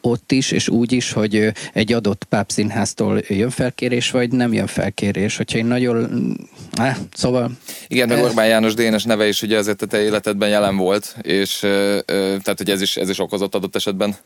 [0.00, 5.36] ott is, és úgy is, hogy egy adott pápszínháztól jön felkérés, vagy nem jön felkérés.
[5.36, 6.36] Hogyha én nagyon...
[6.76, 7.50] Á, szóval...
[7.88, 11.58] Igen, meg Orbán János Dénes neve is ugye azért a te életedben jelen volt, és
[12.06, 14.16] tehát, hogy ez is, ez is okozott adott esetben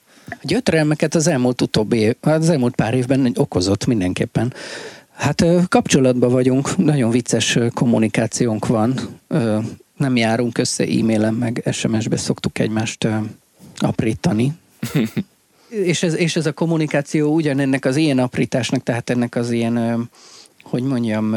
[0.43, 4.53] Gyötrelmeket az elmúlt utóbbi, az elmúlt pár évben okozott mindenképpen.
[5.13, 9.01] Hát kapcsolatban vagyunk, nagyon vicces kommunikációnk van,
[9.97, 13.09] nem járunk össze e-mailen, meg SMS-be szoktuk egymást
[13.77, 14.53] aprítani.
[15.69, 20.09] és, ez, és ez a kommunikáció ugyanennek az ilyen aprításnak, tehát ennek az ilyen
[20.71, 21.37] hogy mondjam,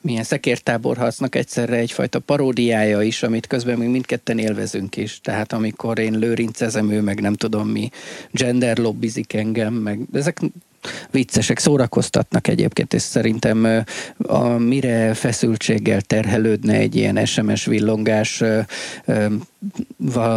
[0.00, 5.20] milyen szekértáborharcnak egyszerre egyfajta paródiája is, amit közben még mindketten élvezünk is.
[5.22, 7.90] Tehát amikor én lőrincezem, ő meg nem tudom mi,
[8.30, 10.40] gender lobbizik engem, meg ezek
[11.10, 13.84] viccesek, szórakoztatnak egyébként, és szerintem
[14.18, 18.42] a, mire feszültséggel terhelődne egy ilyen SMS villongás,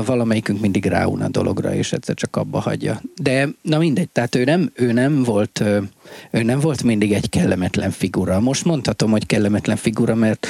[0.05, 3.01] valamelyikünk mindig ráun a dologra, és egyszer csak abba hagyja.
[3.21, 5.63] De na mindegy, tehát ő nem, ő nem volt
[6.31, 8.39] ő nem volt mindig egy kellemetlen figura.
[8.39, 10.47] Most mondhatom, hogy kellemetlen figura, mert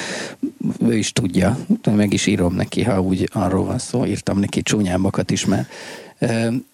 [0.80, 1.58] ő is tudja,
[1.96, 5.67] meg is írom neki, ha úgy arról van szó, írtam neki csúnyábbakat is már.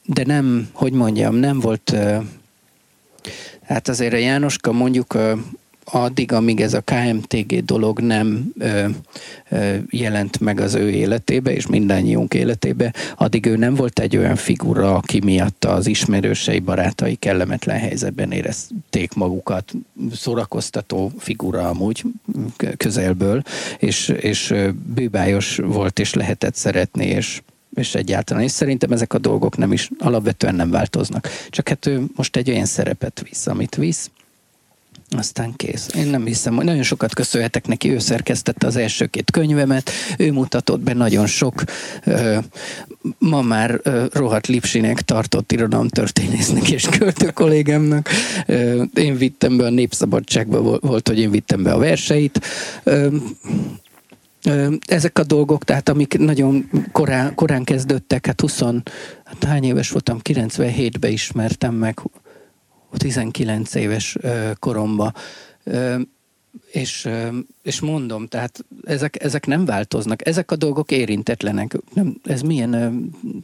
[0.05, 1.95] De nem, hogy mondjam, nem volt
[3.63, 5.17] Hát azért a Jánoska mondjuk
[5.85, 8.85] addig, amíg ez a KMTG dolog nem ö,
[9.49, 14.35] ö, jelent meg az ő életébe, és mindannyiunk életébe, addig ő nem volt egy olyan
[14.35, 19.73] figura, aki miatt az ismerősei, barátai kellemetlen helyzetben érezték magukat,
[20.11, 22.03] szórakoztató figura amúgy
[22.77, 23.43] közelből,
[23.77, 24.53] és, és
[24.93, 27.41] bűbájos volt, és lehetett szeretni, és
[27.75, 28.43] és egyáltalán.
[28.43, 31.29] És szerintem ezek a dolgok nem is, alapvetően nem változnak.
[31.49, 34.11] Csak hát ő most egy olyan szerepet visz, amit visz,
[35.09, 35.89] aztán kész.
[35.95, 40.31] Én nem hiszem, hogy nagyon sokat köszönhetek neki, ő szerkesztette az első két könyvemet, ő
[40.31, 41.63] mutatott be nagyon sok
[42.03, 42.37] ö,
[43.17, 48.09] ma már ö, rohadt Lipsinek tartott irodalomtörténésznek és költő kollégámnak.
[48.45, 52.39] Ö, én vittem be a Népszabadságba, volt, hogy én vittem be a verseit.
[52.83, 53.07] Ö,
[54.87, 58.61] ezek a dolgok, tehát amik nagyon korán, korán kezdődtek, hát 20,
[59.23, 61.99] hát hány éves voltam, 97-ben ismertem meg,
[63.03, 64.17] 19 éves
[64.59, 65.13] koromba.
[66.71, 67.09] És,
[67.63, 71.77] és mondom, tehát ezek, ezek nem változnak, ezek a dolgok érintetlenek.
[71.93, 72.93] Nem, ez milyen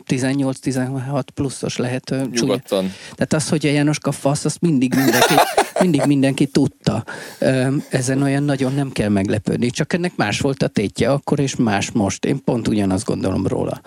[0.07, 2.15] 18-16 pluszos lehet?
[2.31, 2.91] Nyugodtan.
[3.11, 5.33] Tehát az, hogy a Jánoska fasz, azt mindig mindenki,
[5.83, 7.03] mindig mindenki tudta.
[7.89, 11.91] Ezen olyan nagyon nem kell meglepődni, csak ennek más volt a tétje akkor, és más
[11.91, 12.25] most.
[12.25, 13.81] Én pont ugyanazt gondolom róla.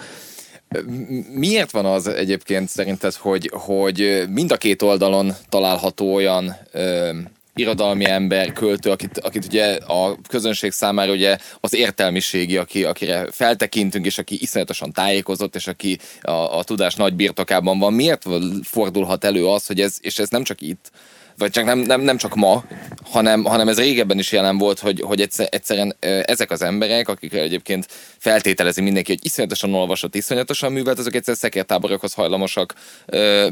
[1.35, 7.11] Miért van az egyébként szerinted, hogy, hogy mind a két oldalon található olyan ö,
[7.55, 14.07] irodalmi ember, költő, akit, akit ugye a közönség számára ugye az értelmiségi, aki, akire feltekintünk,
[14.07, 17.93] és aki iszonyatosan tájékozott, és aki a, a tudás nagy birtokában van.
[17.93, 18.25] Miért
[18.63, 20.91] fordulhat elő az, hogy ez, és ez nem csak itt,
[21.39, 22.65] vagy csak nem, nem, nem csak ma,
[23.11, 27.33] hanem, hanem ez régebben is jelen volt, hogy, hogy egyszer, egyszerűen ezek az emberek, akik
[27.33, 27.87] egyébként
[28.19, 32.75] feltételezi mindenki, hogy iszonyatosan olvasott, iszonyatosan művelt, azok egyszer szekértáborokhoz hajlamosak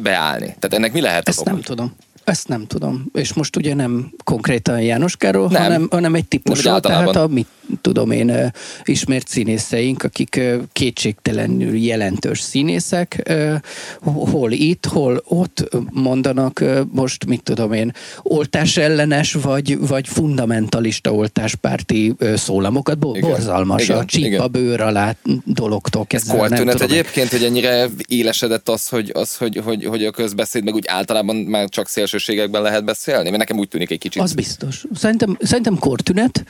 [0.00, 0.46] beállni.
[0.58, 1.96] Tehát ennek mi lehet Ezt az nem tudom.
[2.24, 3.10] Ezt nem tudom.
[3.12, 5.62] És most ugye nem konkrétan Jánoskáról, nem.
[5.62, 6.80] hanem, hanem egy típusról.
[6.80, 7.46] Tehát a, mit
[7.80, 8.52] tudom én,
[8.84, 10.40] ismert színészeink, akik
[10.72, 13.32] kétségtelenül jelentős színészek,
[14.02, 22.14] hol itt, hol ott mondanak most, mit tudom én, oltás ellenes, vagy, vagy fundamentalista oltáspárti
[22.34, 22.98] szólamokat.
[22.98, 26.42] Borzalmas igen, a csípa bőr alá dologtól kezdve.
[26.42, 30.74] Ez tűnet egyébként, hogy ennyire élesedett az, hogy, az hogy, hogy, hogy a közbeszéd, meg
[30.74, 33.28] úgy általában már csak szélsőségekben lehet beszélni?
[33.28, 34.22] Mert nekem úgy tűnik egy kicsit.
[34.22, 34.84] Az biztos.
[34.94, 36.44] Szerintem, szerintem kortünet.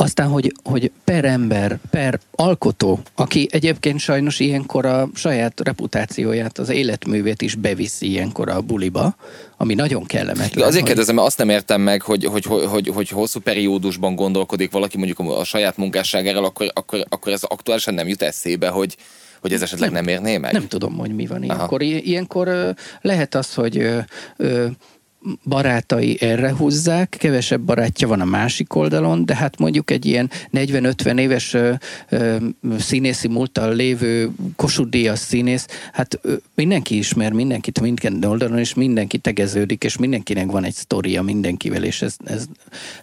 [0.00, 6.68] Aztán, hogy, hogy per ember, per alkotó, aki egyébként sajnos ilyenkor a saját reputációját, az
[6.68, 9.16] életművét is beviszi ilyenkor a buliba,
[9.56, 10.58] ami nagyon kellemetlen.
[10.58, 14.14] Ja, azért kérdezem, mert azt nem értem meg, hogy, hogy, hogy, hogy, hogy hosszú periódusban
[14.14, 18.96] gondolkodik valaki mondjuk a saját munkásságáról, akkor, akkor, akkor ez aktuálisan nem jut eszébe, hogy,
[19.40, 20.52] hogy ez esetleg nem, nem érné meg?
[20.52, 21.82] Nem tudom, hogy mi van ilyenkor.
[21.82, 21.92] Aha.
[21.92, 23.90] Ilyenkor lehet az, hogy
[25.44, 31.18] barátai erre húzzák, kevesebb barátja van a másik oldalon, de hát mondjuk egy ilyen 40-50
[31.18, 31.72] éves ö,
[32.08, 32.36] ö,
[32.78, 39.84] színészi múltal lévő Kossuth színész, hát ö, mindenki ismer mindenkit mindkét oldalon, és mindenki tegeződik,
[39.84, 42.44] és mindenkinek van egy sztoria mindenkivel, és ez, ez,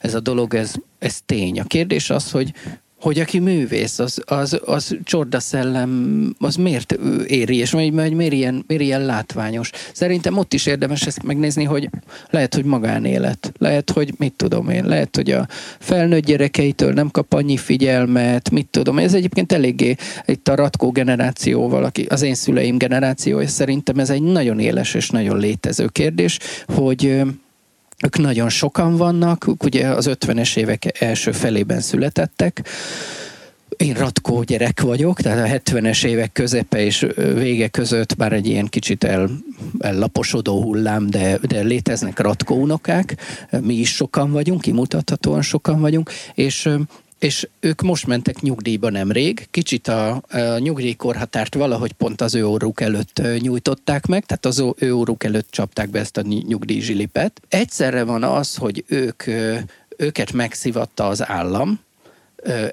[0.01, 1.59] ez a dolog, ez, ez tény.
[1.59, 2.53] A kérdés az, hogy
[2.99, 6.91] hogy aki művész, az, az, az csordaszellem, az miért
[7.27, 9.71] éri, és miért, miért, ilyen, miért ilyen látványos.
[9.93, 11.89] Szerintem ott is érdemes ezt megnézni, hogy
[12.29, 15.47] lehet, hogy magánélet, lehet, hogy mit tudom én, lehet, hogy a
[15.79, 18.97] felnőtt gyerekeitől nem kap annyi figyelmet, mit tudom.
[18.99, 24.21] Ez egyébként eléggé itt a Ratkó generációval, aki az én szüleim generációja, szerintem ez egy
[24.21, 27.21] nagyon éles és nagyon létező kérdés, hogy
[28.03, 32.67] ők nagyon sokan vannak, ugye az 50-es évek első felében születettek,
[33.77, 38.67] én ratkó gyerek vagyok, tehát a 70-es évek közepe és vége között már egy ilyen
[38.67, 39.29] kicsit el,
[39.79, 43.15] ellaposodó hullám, de, de léteznek ratkó unokák,
[43.61, 46.69] mi is sokan vagyunk, kimutathatóan sokan vagyunk, és
[47.19, 52.81] és ők most mentek nyugdíjba nemrég, kicsit a, a nyugdíjkorhatárt valahogy pont az ő óruk
[52.81, 57.41] előtt nyújtották meg, tehát az ő óruk előtt csapták be ezt a nyugdíjzsilipet.
[57.49, 59.23] Egyszerre van az, hogy ők,
[59.97, 61.79] őket megszivatta az állam,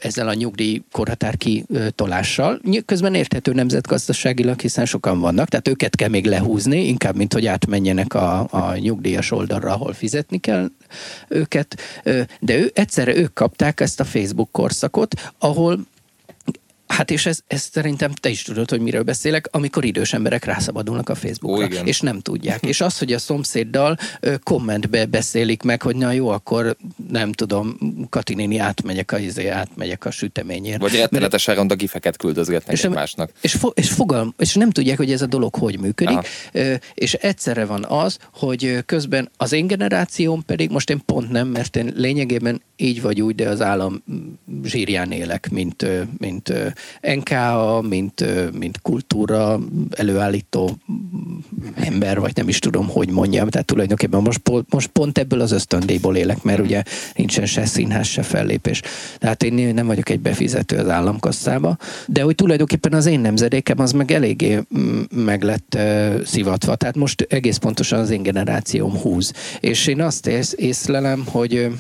[0.01, 2.61] ezzel a nyugdíjkorhatár kitolással.
[2.85, 8.15] Közben érthető nemzetgazdaságilag, hiszen sokan vannak, tehát őket kell még lehúzni, inkább, mint hogy átmenjenek
[8.15, 10.71] a, a nyugdíjas oldalra, ahol fizetni kell
[11.29, 11.77] őket.
[12.41, 15.87] De ő, egyszerre ők kapták ezt a Facebook korszakot, ahol
[16.87, 21.09] Hát és ez, ez szerintem te is tudod, hogy miről beszélek, amikor idős emberek rászabadulnak
[21.09, 22.63] a Facebookra, Ó, és nem tudják.
[22.63, 23.97] és az, hogy a szomszéddal
[24.43, 26.77] kommentbe beszélik meg, hogy na jó, akkor
[27.11, 27.77] nem tudom,
[28.11, 30.81] Kati néni átmegyek a, izé, átmegyek a süteményért.
[30.81, 33.31] Vagy rettenetesen ronda gifeket küldözgetnek és, egymásnak.
[33.41, 36.79] És, fo- és, fogalm, és nem tudják, hogy ez a dolog hogy működik, Aha.
[36.95, 41.77] és egyszerre van az, hogy közben az én generációm pedig, most én pont nem, mert
[41.77, 44.03] én lényegében így vagy úgy, de az állam
[44.65, 45.87] zsírján élek, mint,
[46.19, 46.53] mint
[47.01, 48.25] NKA, mint,
[48.59, 49.61] mint kultúra
[49.91, 50.77] előállító
[51.75, 53.49] ember, vagy nem is tudom, hogy mondjam.
[53.49, 56.83] Tehát tulajdonképpen most, most pont ebből az ösztöndéból élek, mert ugye
[57.15, 58.83] nincsen se színház, se fellépés.
[59.19, 63.93] Tehát én nem vagyok egy befizető az államkasszába, de hogy tulajdonképpen az én nemzedékem az
[63.93, 66.77] meg eléggé mm, meg lett uh, szivatva.
[66.77, 69.33] Tehát most egész pontosan az én generációm húz.
[69.61, 71.71] És én azt ész, észlelem, hogy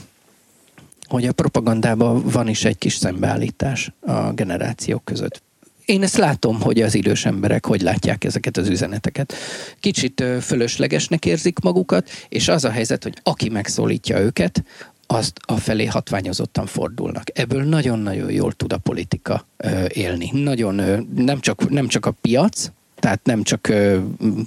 [1.09, 5.43] hogy a propagandában van is egy kis szembeállítás a generációk között.
[5.85, 9.35] Én ezt látom, hogy az idős emberek hogy látják ezeket az üzeneteket.
[9.81, 14.64] Kicsit fölöslegesnek érzik magukat, és az a helyzet, hogy aki megszólítja őket,
[15.07, 17.38] azt a felé hatványozottan fordulnak.
[17.38, 19.47] Ebből nagyon-nagyon jól tud a politika
[19.88, 20.31] élni.
[20.33, 23.72] Nagyon, nem csak, nem csak a piac, tehát nem csak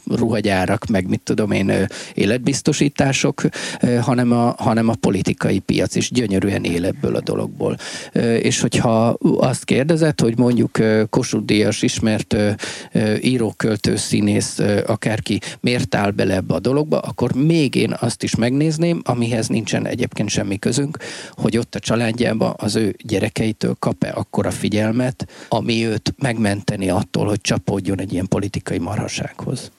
[0.06, 3.42] ruhagyárak, meg mit tudom én, életbiztosítások,
[4.02, 7.78] hanem a, hanem a politikai piac is gyönyörűen él ebből a dologból.
[8.40, 10.78] És hogyha azt kérdezett, hogy mondjuk
[11.10, 12.36] Kossuth Díjas ismert
[13.22, 18.36] író, költő, színész, akárki miért áll bele ebbe a dologba, akkor még én azt is
[18.36, 20.98] megnézném, amihez nincsen egyébként semmi közünk,
[21.32, 27.42] hogy ott a családjában az ő gyerekeitől kap-e akkora figyelmet, ami őt megmenteni attól, hogy
[27.42, 29.72] csapódjon egy ilyen politikai politikai marhasághoz.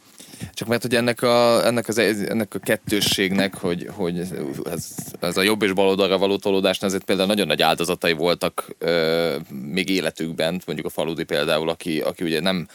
[0.52, 4.18] Csak mert hogy ennek a, ennek, az, ennek a kettősségnek, hogy, hogy
[4.64, 8.68] ez, ez a jobb és bal oldalra való tolódásnál azért például nagyon nagy áldozatai voltak
[8.78, 9.36] ö,
[9.72, 12.68] még életükben, mondjuk a faludi például, aki, aki ugye nem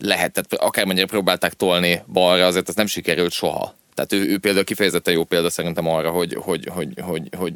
[0.00, 3.74] lehetett, akármennyire próbálták tolni balra, azért ez nem sikerült soha.
[3.94, 7.54] Tehát ő, ő például kifejezetten jó példa szerintem arra, hogy, hogy, hogy, hogy, hogy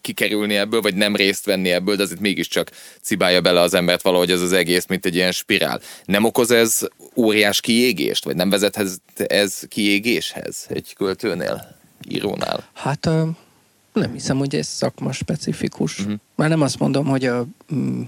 [0.00, 2.70] kikerülni ebből, vagy nem részt venni ebből, de azért mégiscsak
[3.02, 5.80] cibálja bele az embert valahogy ez az egész, mint egy ilyen spirál.
[6.04, 6.78] Nem okoz ez
[7.16, 11.76] óriás kiégést, vagy nem vezethez ez kiégéshez egy költőnél,
[12.08, 12.68] írónál?
[12.72, 13.08] Hát
[13.92, 15.98] nem hiszem, hogy ez szakma specifikus.
[15.98, 16.14] Uh-huh.
[16.34, 18.02] Már nem azt mondom, hogy a mm,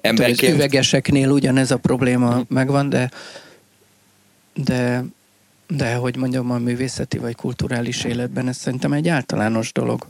[0.00, 0.40] Emberként...
[0.42, 2.44] az üvegeseknél ugyanez a probléma uh-huh.
[2.48, 3.10] megvan, de
[4.54, 5.04] de
[5.66, 10.06] de hogy mondjam, a művészeti vagy kulturális életben ez szerintem egy általános dolog.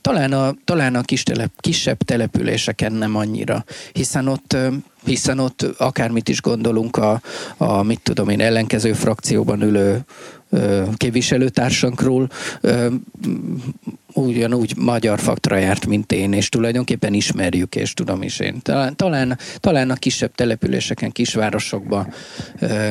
[0.00, 4.56] Talán a, talán a kis telep, kisebb településeken nem annyira, hiszen ott,
[5.04, 7.20] hiszen ott akármit is gondolunk a,
[7.56, 10.04] a mit tudom én, ellenkező frakcióban ülő
[10.96, 12.30] képviselőtársankról,
[14.14, 18.60] ugyanúgy magyar faktra járt, mint én, és tulajdonképpen ismerjük, és tudom is én.
[18.62, 22.12] Talán, talán, talán a kisebb településeken, kisvárosokban,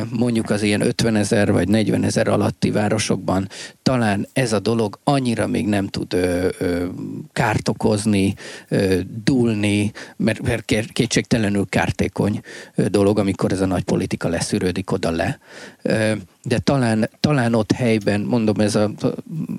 [0.09, 3.47] mondjuk az ilyen 50 ezer vagy 40 ezer alatti városokban,
[3.83, 6.85] talán ez a dolog annyira még nem tud ö, ö,
[7.33, 8.33] kárt okozni,
[8.67, 12.41] ö, dúlni, mert, mert kétségtelenül kártékony
[12.75, 15.39] dolog, amikor ez a nagy politika leszűrődik oda le.
[15.81, 16.11] Ö,
[16.43, 18.91] de talán, talán ott helyben, mondom, ez a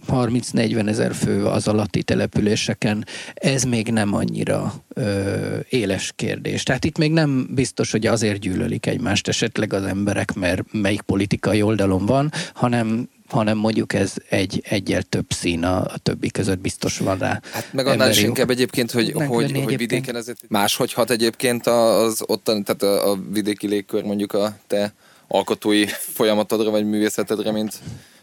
[0.08, 6.62] 30-40 ezer fő az alatti településeken, ez még nem annyira ö, éles kérdés.
[6.62, 11.62] Tehát itt még nem biztos, hogy azért gyűlölik egymást esetleg az emberek, mert melyik politikai
[11.62, 16.98] oldalon van, hanem hanem mondjuk ez egy egyel több szín a, a többi között biztos
[16.98, 17.40] van rá.
[17.52, 19.78] Hát meg annál is inkább egyébként, hogy, hogy, hogy egyébként.
[19.78, 24.92] vidéken azért máshogy hat egyébként az ottan, tehát a, a vidéki légkör mondjuk a te
[25.28, 27.78] alkotói folyamatodra vagy művészetedre, mint,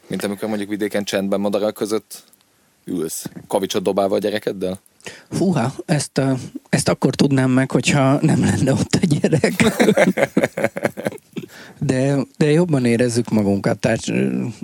[0.08, 2.24] mint amikor mondjuk vidéken csendben madarak között
[2.86, 4.80] ülsz, kavicsot dobálva a gyerekeddel?
[5.38, 6.22] Húha, ezt,
[6.70, 9.64] ezt akkor tudnám meg, hogyha nem lenne ott a gyerek.
[11.80, 14.02] De, de jobban érezzük magunkat, tehát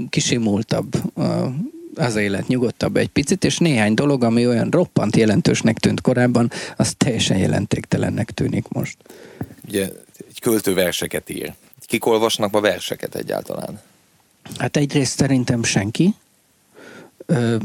[0.10, 0.96] kisimultabb
[1.96, 6.94] az élet, nyugodtabb egy picit, és néhány dolog, ami olyan roppant jelentősnek tűnt korábban, az
[6.98, 8.98] teljesen jelentéktelennek tűnik most.
[9.68, 9.90] Ugye
[10.28, 11.54] egy költő verseket ír.
[11.86, 13.82] Kik olvasnak ma verseket egyáltalán?
[14.58, 16.14] Hát egyrészt szerintem senki,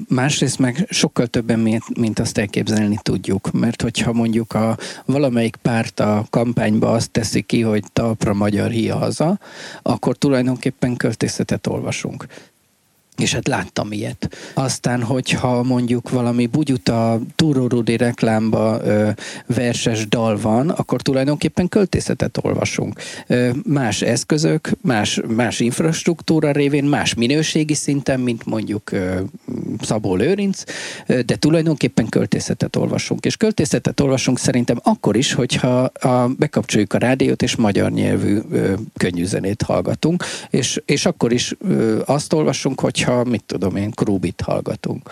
[0.08, 1.58] Másrészt meg sokkal többen,
[1.96, 7.60] mint, azt elképzelni tudjuk, mert hogyha mondjuk a valamelyik párt a kampányba azt teszi ki,
[7.60, 9.38] hogy talpra magyar hia haza,
[9.82, 12.26] akkor tulajdonképpen költészetet olvasunk
[13.20, 14.36] és hát láttam ilyet.
[14.54, 19.10] Aztán, hogyha mondjuk valami bugyuta Túrórudi reklámba ö,
[19.46, 23.00] verses dal van, akkor tulajdonképpen költészetet olvasunk.
[23.26, 29.20] Ö, más eszközök, más, más infrastruktúra révén, más minőségi szinten, mint mondjuk ö,
[29.80, 30.62] Szabó Lőrinc,
[31.06, 33.24] ö, de tulajdonképpen költészetet olvasunk.
[33.24, 38.72] És költészetet olvasunk szerintem akkor is, hogyha a, bekapcsoljuk a rádiót, és magyar nyelvű ö,
[38.96, 43.90] könnyű zenét hallgatunk, és, és akkor is ö, azt olvasunk, hogy hogyha, mit tudom én,
[43.90, 45.10] Krúbit hallgatunk.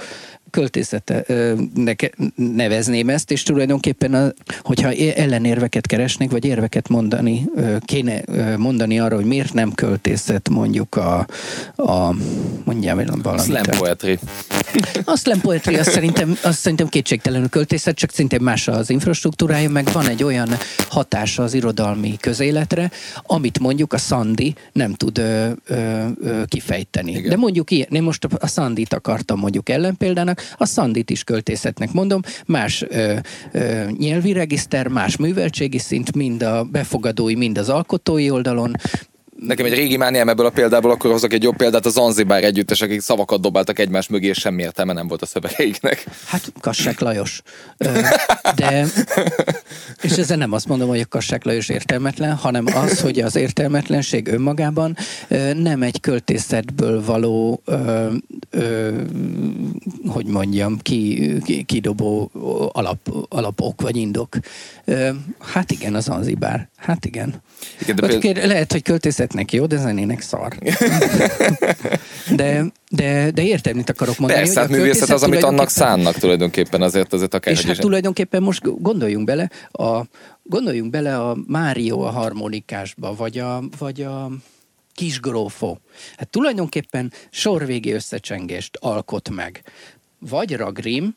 [0.55, 7.45] Költészetnek nevezném ezt, és tulajdonképpen, a, hogyha ellenérveket keresnék, vagy érveket mondani,
[7.81, 8.23] kéne
[8.57, 11.27] mondani arra, hogy miért nem költészet mondjuk a,
[11.77, 12.15] a
[12.65, 13.45] mondjam valamit.
[13.45, 14.19] Slam poetry.
[15.05, 19.89] A slam poetry, azt szerintem, azt szerintem kétségtelenül költészet, csak szintén más az infrastruktúrája, meg
[19.93, 20.49] van egy olyan
[20.89, 22.91] hatása az irodalmi közéletre,
[23.23, 27.11] amit mondjuk a Sandy nem tud ö, ö, ö, kifejteni.
[27.11, 27.29] Igen.
[27.29, 32.21] De mondjuk ilyen, én most a Sandit akartam mondjuk ellenpéldának, a Sandit is költészetnek mondom,
[32.47, 33.17] más ö,
[33.53, 38.77] ö, nyelvi regiszter, más műveltségi szint, mind a befogadói, mind az alkotói oldalon,
[39.47, 42.81] Nekem egy régi mániám ebből a példából, akkor hozok egy jobb példát, a Zanzibár együttes,
[42.81, 46.05] akik szavakat dobáltak egymás mögé, és semmi értelme nem volt a szövegeiknek.
[46.27, 47.43] Hát Kassák Lajos.
[48.55, 48.87] De,
[50.03, 54.29] és ezzel nem azt mondom, hogy a Kassák Lajos értelmetlen, hanem az, hogy az értelmetlenség
[54.29, 54.97] önmagában
[55.55, 57.63] nem egy költészetből való,
[60.07, 62.31] hogy mondjam, ki, ki, kidobó
[62.73, 64.37] alap, alapok vagy indok.
[65.41, 66.69] Hát igen, az Zanzibár.
[66.77, 67.35] Hát igen.
[67.81, 68.47] igen de például...
[68.47, 68.83] Lehet, hogy
[69.35, 70.53] költészetnek jó, de zenének szar.
[72.41, 74.41] de, de, de értem, mit akarok mondani.
[74.43, 77.53] Persze, hát művészet az, amit annak szánnak tulajdonképpen azért, azért akár.
[77.53, 77.79] És hát is.
[77.79, 80.01] tulajdonképpen most gondoljunk bele, a,
[80.43, 84.31] gondoljunk bele a Mário a harmonikásba, vagy a, vagy a
[84.95, 85.79] kisgrófó.
[86.17, 89.63] Hát tulajdonképpen sorvégi összecsengést alkot meg.
[90.19, 91.17] Vagy Ragrim,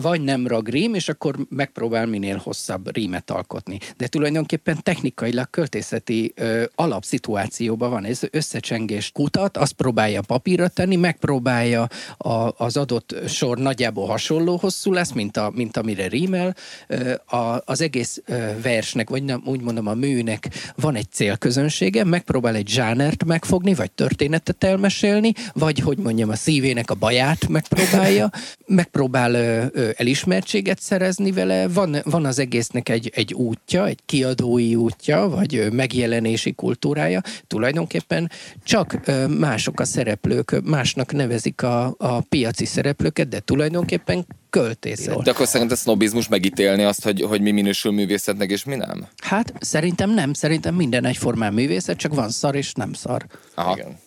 [0.00, 3.78] vagy nem rag rím, és akkor megpróbál minél hosszabb rímet alkotni.
[3.96, 8.04] De tulajdonképpen technikailag költészeti ö, alapszituációban van.
[8.04, 14.92] Ez összecsengés kutat, azt próbálja papírra tenni, megpróbálja a, az adott sor nagyjából hasonló hosszú
[14.92, 16.54] lesz, mint, a, mint amire rímel.
[16.86, 22.04] Ö, a, az egész ö, versnek, vagy nem, úgy mondom a műnek van egy célközönsége,
[22.04, 28.30] megpróbál egy zsánert megfogni, vagy történetet elmesélni, vagy hogy mondjam, a szívének a baját megpróbálja,
[28.66, 34.74] megpróbál ö, ö, elismertséget szerezni vele, van, van az egésznek egy, egy útja, egy kiadói
[34.74, 37.20] útja, vagy megjelenési kultúrája.
[37.46, 38.30] Tulajdonképpen
[38.64, 39.00] csak
[39.38, 45.22] mások a szereplők, másnak nevezik a, a piaci szereplőket, de tulajdonképpen költészet.
[45.22, 49.06] De akkor szerinted sznobizmus megítélni azt, hogy, hogy mi minősül művészetnek, és mi nem?
[49.22, 53.26] Hát szerintem nem, szerintem minden egyformán művészet, csak van szar és nem szar.
[53.54, 53.76] Aha.
[53.76, 53.98] Igen.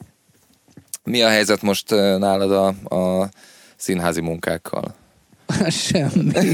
[1.04, 3.30] Mi a helyzet most nálad a, a
[3.76, 4.96] színházi munkákkal?
[5.70, 6.54] Semmi.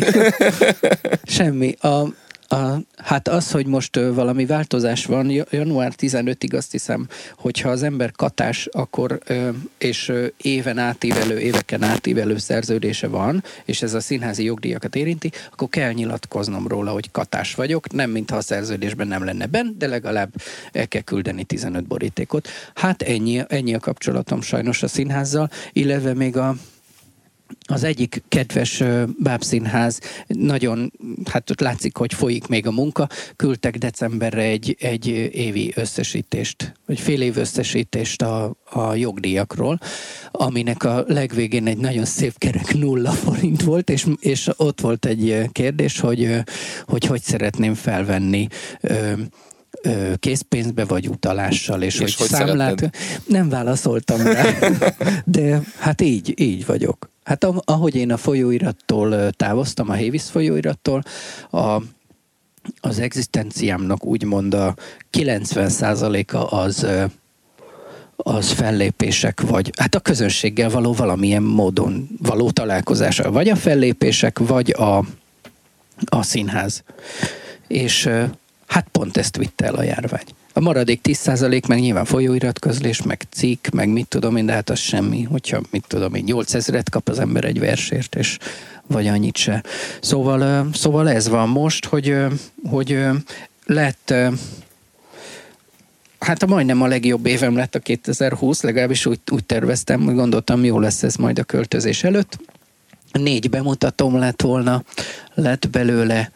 [1.23, 1.75] Semmi.
[1.79, 2.13] A,
[2.49, 8.11] a, hát az, hogy most valami változás van, január 15-ig azt hiszem, hogyha az ember
[8.11, 9.19] katás, akkor
[9.77, 15.91] és éven átívelő, éveken átívelő szerződése van, és ez a színházi jogdíjakat érinti, akkor kell
[15.91, 20.33] nyilatkoznom róla, hogy katás vagyok, nem mintha a szerződésben nem lenne benne, de legalább
[20.71, 22.47] el kell küldeni 15 borítékot.
[22.75, 26.55] Hát ennyi, ennyi a kapcsolatom sajnos a színházzal, illetve még a
[27.67, 28.83] az egyik kedves
[29.19, 30.91] bábszínház, nagyon,
[31.31, 36.99] hát ott látszik, hogy folyik még a munka, küldtek decemberre egy, egy évi összesítést, vagy
[36.99, 39.79] fél év összesítést a, a jogdíjakról,
[40.31, 45.49] aminek a legvégén egy nagyon szép kerek nulla forint volt, és, és ott volt egy
[45.51, 46.43] kérdés, hogy
[46.85, 48.47] hogy, hogy szeretném felvenni
[50.15, 52.79] készpénzbe vagy utalással, és, és hogy, hogy számlát...
[52.79, 52.95] Szeretned?
[53.27, 54.53] Nem válaszoltam rá,
[55.25, 57.09] de hát így, így vagyok.
[57.23, 61.03] Hát ahogy én a folyóirattól távoztam, a Hévis folyóirattól,
[61.51, 61.81] a,
[62.79, 64.75] az egzisztenciámnak úgymond a
[65.11, 66.87] 90%-a az
[68.17, 74.73] az fellépések, vagy hát a közönséggel való valamilyen módon való találkozása, vagy a fellépések, vagy
[74.77, 74.97] a,
[76.05, 76.83] a színház.
[77.67, 78.09] És
[78.67, 80.25] hát pont ezt vitte el a járvány.
[80.53, 84.79] A maradék 10% meg nyilván folyóiratközlés, meg cikk, meg mit tudom én, de hát az
[84.79, 88.37] semmi, hogyha mit tudom én, 8000-et kap az ember egy versért, és
[88.87, 89.63] vagy annyit se.
[90.01, 92.15] Szóval, szóval ez van most, hogy,
[92.69, 92.99] hogy
[93.65, 94.13] lett
[96.19, 100.63] Hát a majdnem a legjobb évem lett a 2020, legalábbis úgy, úgy terveztem, hogy gondoltam,
[100.63, 102.39] jó lesz ez majd a költözés előtt.
[103.11, 104.83] Négy bemutatom lett volna,
[105.33, 106.31] lett belőle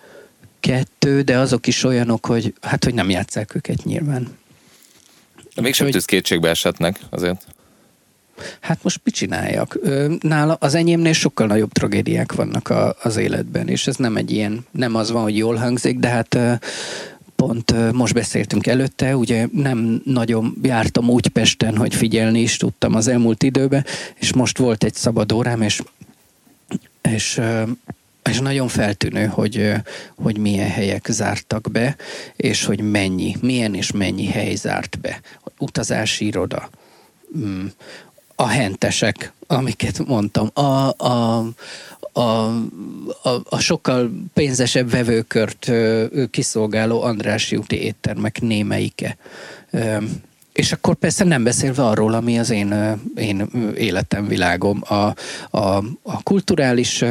[0.62, 4.38] kettő, de azok is olyanok, hogy hát, hogy nem játszák őket nyilván.
[5.55, 5.95] De mégsem hogy...
[5.95, 7.45] tűz kétségbe esetnek azért.
[8.59, 9.80] Hát most mit csináljak?
[10.20, 14.66] Nála az enyémnél sokkal nagyobb tragédiák vannak a, az életben, és ez nem egy ilyen,
[14.72, 16.38] nem az van, hogy jól hangzik, de hát
[17.36, 23.07] pont most beszéltünk előtte, ugye nem nagyon jártam úgy Pesten, hogy figyelni is tudtam az
[23.07, 23.86] elmúlt időben,
[24.16, 25.82] és most volt egy szabad órám, és,
[27.01, 27.41] és
[28.30, 29.74] és nagyon feltűnő, hogy,
[30.15, 31.95] hogy milyen helyek zártak be,
[32.36, 35.22] és hogy mennyi, milyen és mennyi hely zárt be.
[35.57, 36.69] Utazási iroda,
[37.38, 37.65] mm,
[38.36, 41.45] a hentesek, amiket mondtam, a, a,
[42.11, 42.22] a,
[43.24, 45.72] a, a sokkal pénzesebb vevőkört
[46.32, 49.17] kiszolgáló András úti éttermek némeike.
[50.54, 53.47] És akkor persze nem beszélve arról, ami az én, én
[53.78, 55.14] életem, világom, a,
[55.58, 57.04] a, a kulturális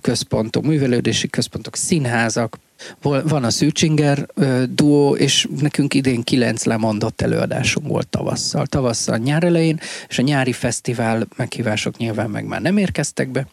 [0.00, 2.58] központok, művelődési központok, színházak,
[3.02, 4.26] van a Szűcsinger
[4.70, 8.66] duó, és nekünk idén kilenc lemondott előadásunk volt tavasszal.
[8.66, 13.46] Tavasszal nyár elején, és a nyári fesztivál meghívások nyilván meg már nem érkeztek be.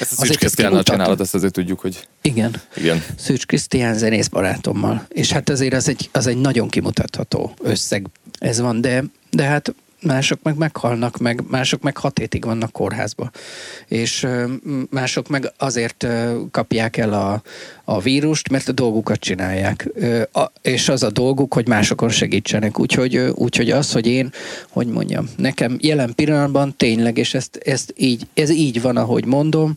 [0.00, 2.08] Ezt a Szűcs Krisztiánnal csinálod, ezt azért tudjuk, hogy...
[2.22, 2.60] Igen.
[2.76, 3.04] Igen.
[3.18, 5.06] Szűcs Krisztián zenész barátommal.
[5.08, 8.06] És hát azért az egy, az egy nagyon kimutatható összeg.
[8.38, 13.30] Ez van, de, de hát mások meg meghalnak, meg mások meg hat hétig vannak kórházba.
[13.88, 14.26] És
[14.90, 16.06] mások meg azért
[16.50, 17.42] kapják el a,
[17.84, 19.88] a vírust, mert a dolgukat csinálják.
[20.62, 22.78] És az a dolguk, hogy másokon segítsenek.
[22.78, 24.32] Úgyhogy, úgyhogy az, hogy én,
[24.68, 29.74] hogy mondjam, nekem jelen pillanatban tényleg, és ezt, ezt így, ez így van, ahogy mondom,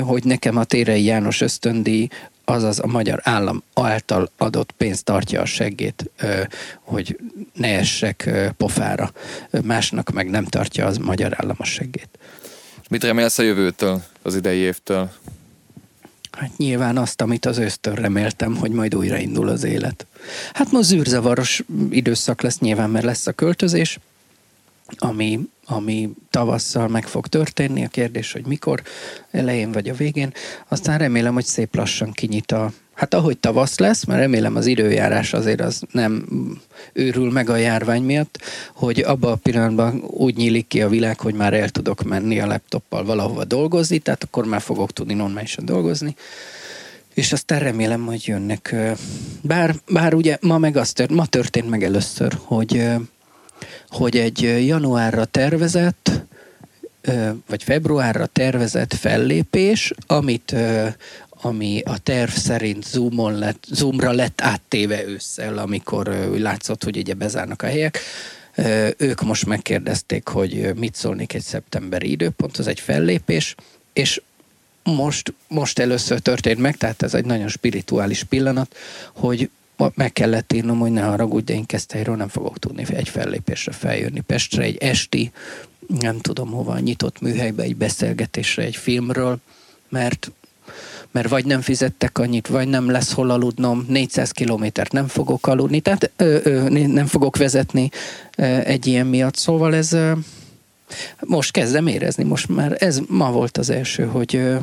[0.00, 2.08] hogy nekem a Térei János ösztöndíj
[2.52, 6.10] azaz a magyar állam által adott pénzt tartja a seggét,
[6.80, 7.18] hogy
[7.54, 9.12] ne essek pofára.
[9.62, 12.08] Másnak meg nem tartja az magyar állam a seggét.
[12.88, 15.10] Mit remélsz a jövőtől, az idei évtől?
[16.30, 20.06] Hát nyilván azt, amit az ősztől reméltem, hogy majd újraindul az élet.
[20.52, 23.98] Hát most zűrzavaros időszak lesz nyilván, mert lesz a költözés,
[24.98, 25.40] ami,
[25.72, 27.84] ami tavasszal meg fog történni.
[27.84, 28.82] A kérdés, hogy mikor,
[29.30, 30.32] elején vagy a végén.
[30.68, 35.32] Aztán remélem, hogy szép lassan kinyit a, Hát ahogy tavasz lesz, mert remélem az időjárás
[35.32, 36.26] azért az nem
[36.92, 38.38] őrül meg a járvány miatt,
[38.74, 42.46] hogy abban a pillanatban úgy nyílik ki a világ, hogy már el tudok menni a
[42.46, 46.16] laptoppal valahova dolgozni, tehát akkor már fogok tudni normálisan dolgozni.
[47.14, 48.74] És aztán remélem, hogy jönnek.
[49.40, 52.84] Bár, bár ugye ma meg az tört, ma történt meg először, hogy
[53.92, 56.10] hogy egy januárra tervezett,
[57.46, 60.54] vagy februárra tervezett fellépés, amit
[61.44, 66.06] ami a terv szerint Zoomon lett, Zoomra lett áttéve ősszel, amikor
[66.38, 67.98] látszott, hogy ugye bezárnak a helyek.
[68.96, 73.54] Ők most megkérdezték, hogy mit szólnék egy szeptemberi időponthoz, egy fellépés,
[73.92, 74.22] és
[74.82, 78.76] most, most először történt meg, tehát ez egy nagyon spirituális pillanat,
[79.12, 79.50] hogy
[79.94, 84.20] meg kellett írnom, hogy ne haragudj, de én Keszthelyről nem fogok tudni egy fellépésre feljönni
[84.20, 85.32] Pestre, egy esti,
[86.00, 89.38] nem tudom hova, nyitott műhelybe, egy beszélgetésre, egy filmről,
[89.88, 90.30] mert
[91.10, 95.80] mert vagy nem fizettek annyit, vagy nem lesz hol aludnom, 400 kilométert nem fogok aludni,
[95.80, 97.90] tehát ö, ö, nem fogok vezetni
[98.36, 99.36] ö, egy ilyen miatt.
[99.36, 100.12] Szóval ez ö,
[101.20, 104.56] most kezdem érezni, most már ez ma volt az első, hogy ö,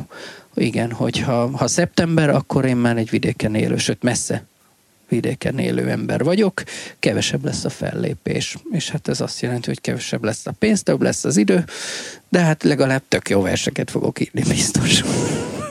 [0.54, 4.44] igen, hogyha ha szeptember, akkor én már egy vidéken élő, sőt messze
[5.10, 6.62] vidéken élő ember vagyok,
[6.98, 8.56] kevesebb lesz a fellépés.
[8.70, 11.64] És hát ez azt jelenti, hogy kevesebb lesz a pénz, több lesz az idő,
[12.28, 15.02] de hát legalább tök jó verseket fogok írni biztos.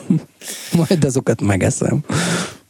[0.78, 2.00] Majd azokat megeszem.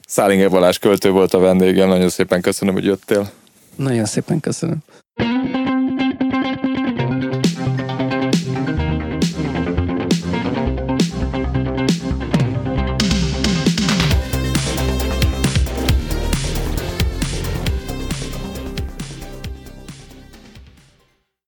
[0.07, 3.31] Szálinger Balázs költő volt a vendégem, nagyon szépen köszönöm, hogy jöttél.
[3.75, 4.77] Nagyon szépen köszönöm.